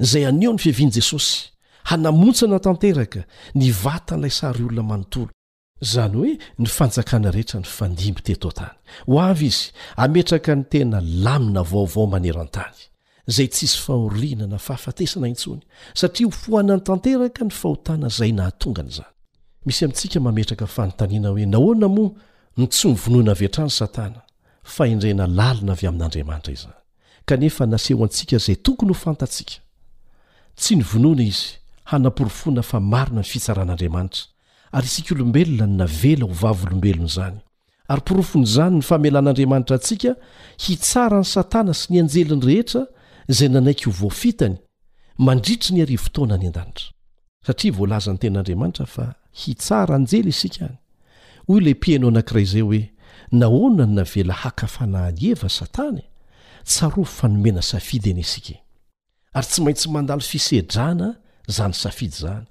izay 0.05 0.23
haneho 0.27 0.53
ny 0.55 0.61
fihavian'i 0.65 0.95
jesosy 0.97 1.35
hanamontsana 1.91 2.57
tanteraka 2.65 3.21
ny 3.59 3.65
vatan'ilay 3.83 4.33
sary 4.39 4.63
olona 4.67 4.83
manontolo 4.91 5.29
izany 5.85 6.15
hoe 6.19 6.33
ny 6.61 6.67
fanjakana 6.77 7.29
rehetra 7.35 7.57
ny 7.63 7.69
fandimby 7.77 8.21
teto 8.27 8.47
an-tany 8.49 8.77
ho 9.07 9.15
avy 9.29 9.49
izy 9.55 9.67
ametraka 10.05 10.51
ny 10.59 10.63
tena 10.73 10.99
lamina 11.25 11.61
vaovao 11.71 12.05
manera 12.13 12.39
an-tany 12.45 12.79
izay 13.29 13.47
tsi 13.53 13.65
sy 13.73 13.79
fahorinana 13.85 14.57
fahafatesana 14.67 15.27
intsony 15.31 15.61
satria 15.99 16.25
ho 16.27 16.33
fohana 16.41 16.73
ny 16.79 16.83
tanteraka 16.89 17.41
ny 17.47 17.53
fahotana 17.61 18.07
izay 18.13 18.31
nahatonga 18.39 18.81
na 18.85 18.91
izany 18.93 19.11
misy 19.65 19.81
amintsika 19.85 20.17
mametraka 20.27 20.65
fanontaniana 20.75 21.29
hoe 21.33 21.45
nahoana 21.53 21.87
moa 21.95 22.09
ny 22.57 22.65
tsomy 22.71 22.95
vonoiana 23.05 23.31
avehatrany 23.35 23.71
satana 23.81 24.21
fahendraina 24.63 25.27
lalina 25.27 25.71
avy 25.73 25.87
amin'andriamanitra 25.87 26.51
iz 26.53 26.67
kanefa 27.25 27.65
naseho 27.65 28.03
antsika 28.03 28.35
izay 28.35 28.55
tokony 28.55 28.89
ho 28.89 28.93
fantatsika 28.95 29.59
tsy 30.55 30.75
ny 30.75 30.83
vonoana 30.83 31.23
izy 31.23 31.57
hanam-porofona 31.85 32.63
fa 32.63 32.79
marina 32.79 33.21
ny 33.21 33.27
fitsaran'andriamanitra 33.27 34.23
ary 34.71 34.87
isika 34.87 35.15
olombelona 35.15 35.67
no 35.67 35.75
navela 35.77 36.25
ho 36.25 36.33
vavyolombelona 36.41 37.07
izany 37.11 37.37
ary 37.87 38.01
porofon'izany 38.01 38.75
ny 38.77 38.81
famelan'andriamanitra 38.81 39.75
antsika 39.77 40.15
hitsarany 40.65 41.25
satana 41.25 41.73
sy 41.75 41.93
ny 41.93 41.99
anjeliny 42.03 42.45
rehetra 42.47 42.85
izay 43.27 43.49
nanaiky 43.51 43.85
ho 43.89 43.95
voafitany 43.99 44.55
mandritry 45.17 45.75
ny 45.75 45.81
ary 45.83 45.97
fotoana 45.99 46.37
ny 46.39 46.47
an-danitra 46.51 46.89
satria 47.47 47.71
voalaza 47.75 48.11
ny 48.15 48.23
ten'andriamanitra 48.23 48.85
fa 48.87 49.11
hitsara 49.43 49.95
anjely 49.99 50.29
isika 50.31 50.65
any 50.71 50.77
hoy 51.47 51.59
lay 51.59 51.73
mpihaino 51.75 52.07
anankira 52.07 52.39
izay 52.41 52.61
hoe 52.61 52.92
nahona 53.33 53.85
ny 53.85 53.93
navela 53.95 54.33
hakafana 54.33 55.11
ny 55.11 55.29
eva 55.31 55.49
satany 55.49 55.99
e? 55.99 56.09
tsaro 56.63 57.03
fanomena 57.03 57.61
safidy 57.61 58.09
eny 58.09 58.19
asika 58.21 58.49
e. 58.53 58.59
ary 59.33 59.45
tsy 59.47 59.61
maintsy 59.63 59.89
mandalo 59.89 60.21
fisedrana 60.21 61.15
zany 61.47 61.73
safidy 61.73 62.15
zany 62.19 62.45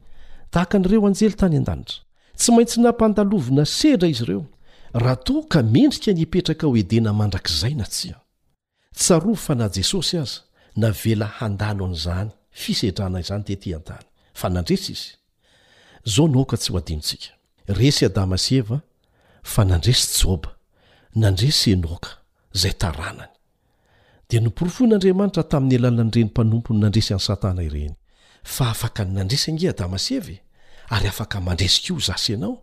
tahaka 0.51 0.79
n'ireo 0.79 1.07
anjely 1.07 1.35
tany 1.39 1.57
an-danitra 1.61 2.03
tsy 2.37 2.51
maintsy 2.53 2.81
nampandalovina 2.81 3.65
sedra 3.65 4.09
izy 4.11 4.25
ireo 4.25 4.45
raha 4.95 5.17
taoa 5.17 5.47
ka 5.49 5.63
mendrika 5.63 6.13
nipetraka 6.13 6.67
ho 6.67 6.77
edena 6.77 7.13
mandrakizay 7.13 7.75
na 7.79 7.85
tsia 7.87 8.17
tsaro 8.95 9.35
fa 9.35 9.55
nah 9.55 9.71
jesosy 9.75 10.19
aza 10.19 10.41
navela 10.77 11.27
handalo 11.39 11.85
an'izany 11.87 12.31
fisedrana 12.51 13.21
izany 13.23 13.43
tetỳan-tany 13.45 14.05
fa 14.35 14.49
nandresy 14.51 14.93
izy 14.97 15.11
zao 16.07 16.27
nooka 16.29 16.57
tsy 16.59 16.73
h 16.75 16.77
adinsika 16.77 17.31
resdamse 17.79 18.65
nndres 19.67 20.11
nandresy 21.15 21.73
enoaka 21.73 22.09
zay 22.57 22.73
taranany 22.73 23.29
dia 24.31 24.41
nomporofon'andriamanitra 24.41 25.43
tamin'ny 25.45 25.77
alalan'ny 25.77 26.11
reny 26.15 26.25
mpanompony 26.27 26.81
nandresy 26.81 27.13
any 27.15 27.21
satana 27.21 27.63
ireny 27.63 27.95
fa 28.43 28.71
afaka 28.71 29.05
ny 29.05 29.13
nandresy 29.19 29.51
ange 29.51 29.73
dama 29.77 29.99
seve 29.99 30.41
ary 30.89 31.09
afaka 31.09 31.41
mandresikaio 31.41 32.01
zasy 32.01 32.33
ianao 32.33 32.63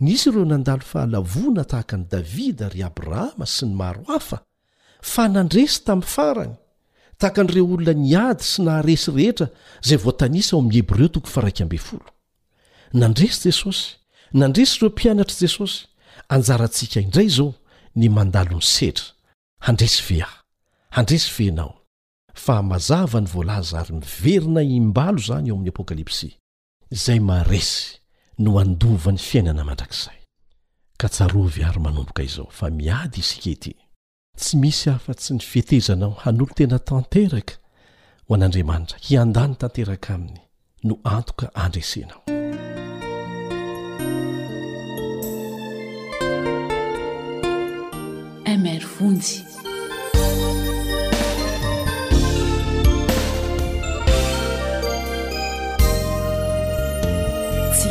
nisy 0.00 0.28
ireo 0.28 0.44
nandalo 0.44 0.80
fahalavona 0.84 1.64
tahaka 1.64 1.96
n'i 1.96 2.04
davida 2.10 2.66
ary 2.66 2.82
abrahama 2.84 3.46
sy 3.46 3.64
ny 3.66 3.74
maro 3.74 4.04
hafa 4.08 4.40
fa 5.00 5.28
nandresy 5.28 5.80
tamin'ny 5.84 6.08
farany 6.16 6.54
tahaka 7.18 7.40
an'ireo 7.46 7.64
olona 7.64 7.92
niady 7.96 8.44
sy 8.44 8.62
naharesy 8.64 9.08
rehetra 9.16 9.48
zay 9.82 9.96
votanisa 9.96 10.56
o 10.56 10.60
amin'ny 10.60 10.76
heb 10.78 10.90
reo 10.92 11.08
tok 11.08 11.26
frab 11.28 11.72
nandresy 12.92 13.48
jesosy 13.48 13.96
nandresy 14.32 14.76
ireo 14.76 14.88
mpianatr' 14.92 15.40
jesosy 15.40 15.86
anjarantsika 16.28 17.00
indray 17.00 17.28
zao 17.32 17.54
ny 17.96 18.10
mandalony 18.10 18.62
setra 18.62 19.14
handresy 19.66 20.02
vea 20.08 20.28
handresy 20.94 21.30
fenao 21.30 21.74
fa 22.34 22.62
mazava 22.62 23.20
ny 23.20 23.26
voalaza 23.32 23.80
ary 23.80 23.92
miverina 23.94 24.62
imbalo 24.62 25.18
izany 25.18 25.48
eo 25.48 25.54
amin'ny 25.54 25.70
apokalipsy 25.74 26.30
izay 26.90 27.20
maresy 27.20 27.96
no 28.38 28.58
andova 28.60 29.12
ny 29.12 29.18
fiainana 29.18 29.64
mandrakzay 29.68 30.18
ka 30.98 31.08
tsarovy 31.08 31.64
ary 31.64 31.80
manomboka 31.80 32.22
izao 32.22 32.50
fa 32.58 32.70
miady 32.70 33.20
isika 33.20 33.48
ety 33.50 33.72
tsy 34.38 34.56
misy 34.62 34.86
afa-tsy 34.90 35.32
ny 35.34 35.40
fetezanao 35.50 36.12
hanolo 36.22 36.54
tena 36.56 36.78
tanteraka 36.78 37.54
ho 38.26 38.34
an'andriamanitra 38.34 38.98
hiandany 39.06 39.54
tanteraka 39.60 40.14
aminy 40.14 40.40
no 40.86 40.94
antoka 41.04 41.46
andresenao 41.64 42.39
tsy 49.00 49.40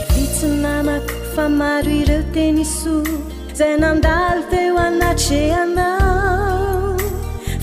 fitsy 0.10 0.48
namako 0.64 1.14
fa 1.34 1.46
maro 1.50 1.90
ireo 2.02 2.24
tenyiso 2.34 2.96
zay 3.58 3.74
nandalo 3.82 4.42
teo 4.52 4.78
anatrehanao 4.86 6.94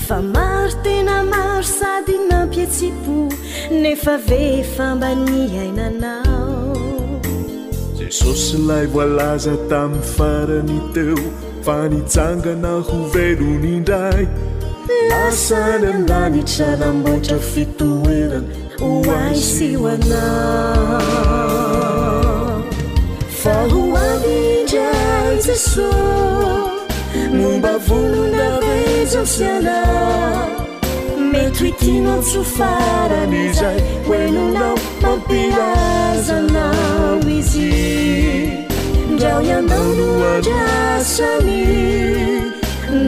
fa 0.07 0.17
maro 0.33 0.73
tena 0.83 1.15
maro 1.31 1.63
sady 1.79 2.15
mampietsipo 2.29 3.15
nefa 3.81 4.15
ve 4.27 4.41
fambany 4.75 5.31
hainanao 5.55 6.75
jesosy 7.99 8.55
lay 8.67 8.85
volaza 8.95 9.53
tamin'ny 9.71 10.05
faranyteo 10.15 11.21
fanitangana 11.67 12.71
hovelonindray 12.87 14.23
lasanambanitranambotrao 15.09 17.39
fitoena 17.51 18.39
oaisioana 18.89 20.23
fahoanindrai 23.41 25.41
jesos 25.45 26.75
nomba 27.37 27.73
volona 27.87 28.47
rezosiana 28.67 29.77
meti 31.31 31.69
timantso 31.79 32.41
faranizay 32.55 33.77
oenonao 34.11 34.75
mampirazanao 35.01 37.17
izy 37.39 38.65
jayanarasami 39.17 39.89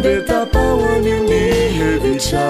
detapawamedi 0.03 1.43
hedica 1.77 2.47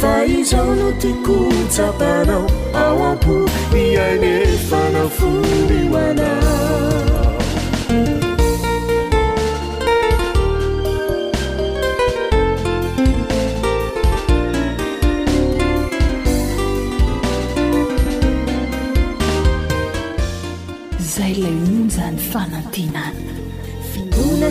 facanutiku 0.00 1.36
tapana 1.76 2.38
awapu 2.86 3.34
ame 3.74 4.34
fana 4.70 5.04
fumiwana 5.14 6.30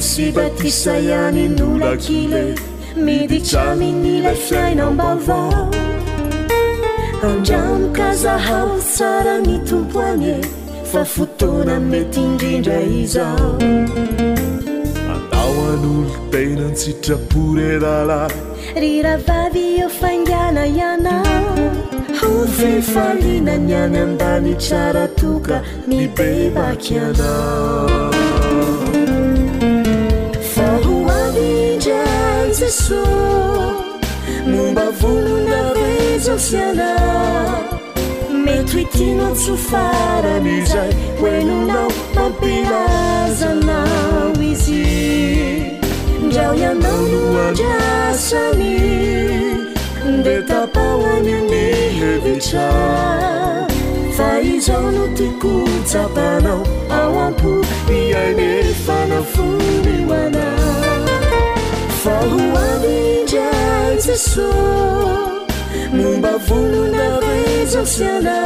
sibatisayani 0.02 1.48
nolakile 1.50 2.56
midiaminila 2.96 4.32
fiainaombavao 4.34 5.72
anjam 7.24 7.94
kazahao 7.94 8.82
sara 8.82 9.42
mitumpoane 9.42 10.36
fafotuna 10.92 11.80
metindrindra 11.80 12.82
izao 12.82 13.58
andao 15.14 15.54
anol 15.74 16.08
tenan 16.32 16.76
sitra 16.76 17.16
purerala 17.16 18.30
riravadio 18.76 19.90
fangana 20.00 20.66
iana 20.68 21.16
afefalina 22.10 23.58
nyany 23.58 24.00
andani 24.00 24.56
charatuka 24.56 25.62
mibebaky 25.88 27.00
ana 27.00 28.03
zeso 32.54 33.04
momba 34.48 34.90
volonapezosiana 35.02 36.94
mety 38.46 38.76
witinatso 38.78 39.58
faranizay 39.58 40.94
wenunao 41.22 41.88
mampilazanao 42.16 44.34
izy 44.52 44.84
rao 46.36 46.54
yanao 46.56 47.02
noarasami 47.12 48.80
de 50.24 50.42
tapaoanini 50.48 51.68
heitra 52.24 52.70
fa 54.18 54.30
izano 54.42 55.04
tiko 55.18 55.52
tsapanao 55.86 56.64
aoampo 56.92 57.52
iaine 57.98 58.50
fanafurioana 58.86 60.63
enumba 65.92 66.38
volunapeosiana 66.38 68.38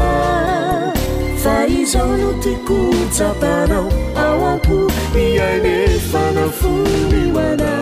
farizao 1.42 2.12
no 2.16 2.30
tikusapanao 2.42 3.88
aako 4.16 4.78
iainefanafumiana 5.24 7.81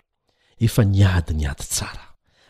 efa 0.67 0.83
niadi 0.93 1.33
ny 1.39 1.47
ady 1.51 1.65
tsara 1.75 2.05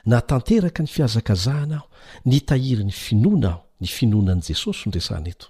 na 0.07 0.21
tanteraka 0.31 0.83
ny 0.83 0.87
fiazakazahana 0.95 1.77
aho 1.79 1.87
nytahiry 2.31 2.85
ny 2.87 2.93
finoana 3.05 3.49
aho 3.55 3.61
ny 3.81 3.89
finoanan'i 3.97 4.45
jesosy 4.51 4.83
onresahna 4.89 5.29
eto 5.35 5.47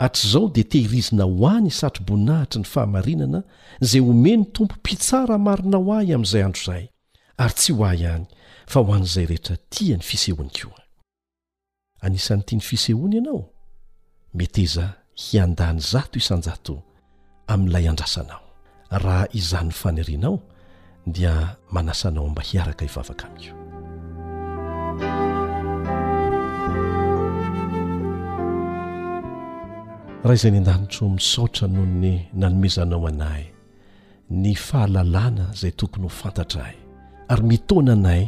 hatr''izao 0.00 0.46
dia 0.54 0.64
tehirizina 0.72 1.24
ho 1.28 1.46
any 1.56 1.70
satroboninahitry 1.80 2.60
ny 2.60 2.64
fahamarinana 2.72 3.40
izay 3.84 4.00
homeny 4.08 4.44
tompo 4.54 4.74
mpitsara 4.80 5.38
marina 5.48 5.76
ho 5.82 5.92
ahy 5.98 6.14
amin'izay 6.16 6.42
andro 6.42 6.62
izay 6.62 6.88
ary 7.42 7.52
tsy 7.60 7.70
ho 7.76 7.84
ahy 7.90 8.02
ihany 8.06 8.26
fa 8.70 8.78
ho 8.80 8.90
an'izay 8.96 9.26
rehetra 9.30 9.56
tia 9.72 9.96
ny 9.96 10.02
fisehoany 10.10 10.50
ko 10.56 10.72
anisan'ny 12.06 12.42
itiany 12.42 12.62
fisehoany 12.68 13.14
ianao 13.18 13.40
met 14.38 14.54
iza 14.64 14.86
hiandany 15.22 15.78
zato 15.92 16.16
isanjato 16.22 16.74
amin'ilay 17.52 17.86
andrasanao 17.92 18.42
raha 19.02 19.22
izany 19.40 19.70
fanerianao 19.80 20.36
dia 21.14 21.34
manasanao 21.74 22.26
mba 22.32 22.42
hiaraka 22.48 22.82
hivavaka 22.86 23.24
amio 23.28 23.54
raha 30.24 30.36
izay 30.38 30.50
ny 30.54 30.58
an-danitro 30.62 31.04
misotra 31.16 31.64
noho 31.72 31.86
ny 32.02 32.12
nanomezanao 32.40 33.06
anay 33.10 33.42
ny 34.42 34.52
fahalalàna 34.66 35.44
izay 35.54 35.72
tokony 35.78 36.06
ho 36.06 36.10
fantatra 36.20 36.60
ay 36.70 36.78
ary 37.32 37.44
mitona 37.50 37.92
anay 37.98 38.22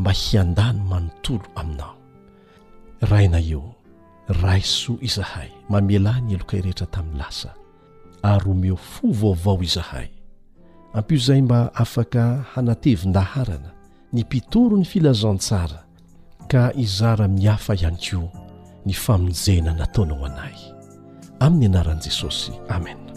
mba 0.00 0.10
hiandany 0.22 0.78
manontolo 0.90 1.46
aminao 1.60 1.94
raina 3.02 3.38
io 3.38 3.62
raisoa 4.28 4.96
izahay 5.02 5.50
mamelahy 5.68 6.22
ny 6.22 6.32
elokay 6.34 6.60
rehetra 6.62 6.86
tamin'ny 6.86 7.18
lasa 7.18 7.54
ary 8.22 8.44
romeo 8.44 8.76
fo 8.76 9.10
vaovao 9.12 9.58
izahay 9.62 10.08
ampio 10.94 11.16
izay 11.18 11.42
mba 11.42 11.74
afaka 11.74 12.44
hanatevin-daharana 12.54 13.70
ny 14.12 14.20
mpitoro 14.22 14.76
ny 14.78 14.84
filazantsara 14.84 15.82
ka 16.48 16.70
hizara-miafa 16.78 17.74
iany 17.74 17.98
koa 18.10 18.30
ny 18.86 18.92
famonjena 18.94 19.74
nataona 19.74 20.14
ho 20.14 20.24
anay 20.26 20.54
amin'ny 21.40 21.66
anaran'i 21.66 22.06
jesosy 22.06 22.54
amena 22.68 23.10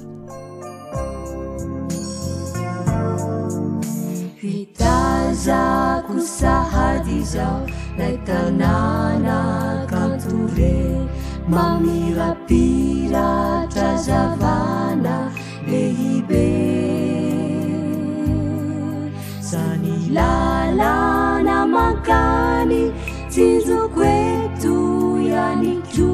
vitaza 4.46 5.62
kosahadi 6.08 7.22
zao 7.24 7.68
naitanana 7.98 9.38
kantore 9.90 10.76
mamilapira 11.50 13.28
trazavana 13.74 15.16
beibe 15.70 16.48
sani 19.50 19.96
lalana 20.18 21.58
mankani 21.74 22.84
cizo 23.34 23.80
qoeto 23.96 24.76
iani 25.30 25.74
cio 25.94 26.14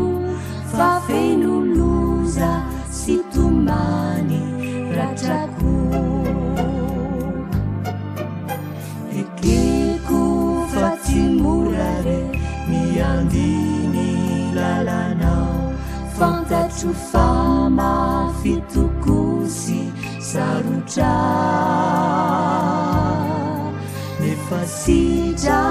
fafenoloza 0.74 2.50
situmany 3.02 4.42
ratrako 4.98 6.11
在 16.52 16.58
etufama 16.68 18.34
fitukusi 18.44 19.80
sarutra 20.30 21.18
nefasira 24.20 25.71